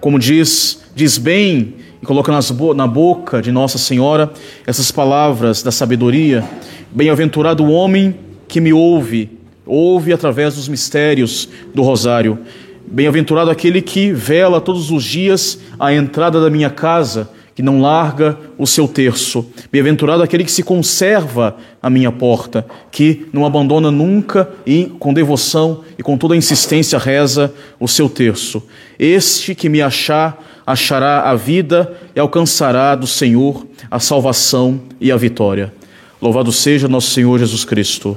como 0.00 0.18
diz, 0.18 0.82
diz 0.94 1.18
bem 1.18 1.74
e 2.00 2.06
coloca 2.06 2.30
nas, 2.30 2.50
na 2.76 2.86
boca 2.86 3.42
de 3.42 3.50
Nossa 3.50 3.78
Senhora 3.78 4.30
essas 4.66 4.92
palavras 4.92 5.62
da 5.62 5.72
sabedoria: 5.72 6.44
Bem-aventurado 6.92 7.64
o 7.64 7.72
homem 7.72 8.14
que 8.46 8.60
me 8.60 8.72
ouve, 8.72 9.35
ouve 9.66 10.12
através 10.12 10.54
dos 10.54 10.68
mistérios 10.68 11.48
do 11.74 11.82
rosário. 11.82 12.38
Bem-aventurado 12.86 13.50
aquele 13.50 13.82
que 13.82 14.12
vela 14.12 14.60
todos 14.60 14.92
os 14.92 15.02
dias 15.02 15.58
a 15.78 15.92
entrada 15.92 16.40
da 16.40 16.48
minha 16.48 16.70
casa, 16.70 17.28
que 17.52 17.62
não 17.62 17.80
larga 17.80 18.38
o 18.56 18.66
seu 18.66 18.86
terço. 18.86 19.44
Bem-aventurado 19.72 20.22
aquele 20.22 20.44
que 20.44 20.52
se 20.52 20.62
conserva 20.62 21.56
à 21.82 21.90
minha 21.90 22.12
porta, 22.12 22.64
que 22.92 23.26
não 23.32 23.44
abandona 23.44 23.90
nunca 23.90 24.48
e 24.64 24.92
com 25.00 25.12
devoção 25.12 25.82
e 25.98 26.02
com 26.02 26.16
toda 26.16 26.36
insistência 26.36 26.98
reza 26.98 27.52
o 27.80 27.88
seu 27.88 28.08
terço. 28.08 28.62
Este 28.98 29.54
que 29.54 29.68
me 29.68 29.82
achar, 29.82 30.40
achará 30.66 31.22
a 31.22 31.34
vida 31.34 31.92
e 32.14 32.20
alcançará 32.20 32.94
do 32.94 33.06
Senhor 33.06 33.66
a 33.90 33.98
salvação 33.98 34.80
e 35.00 35.10
a 35.10 35.16
vitória. 35.16 35.72
Louvado 36.20 36.52
seja 36.52 36.86
nosso 36.86 37.10
Senhor 37.10 37.38
Jesus 37.38 37.64
Cristo. 37.64 38.16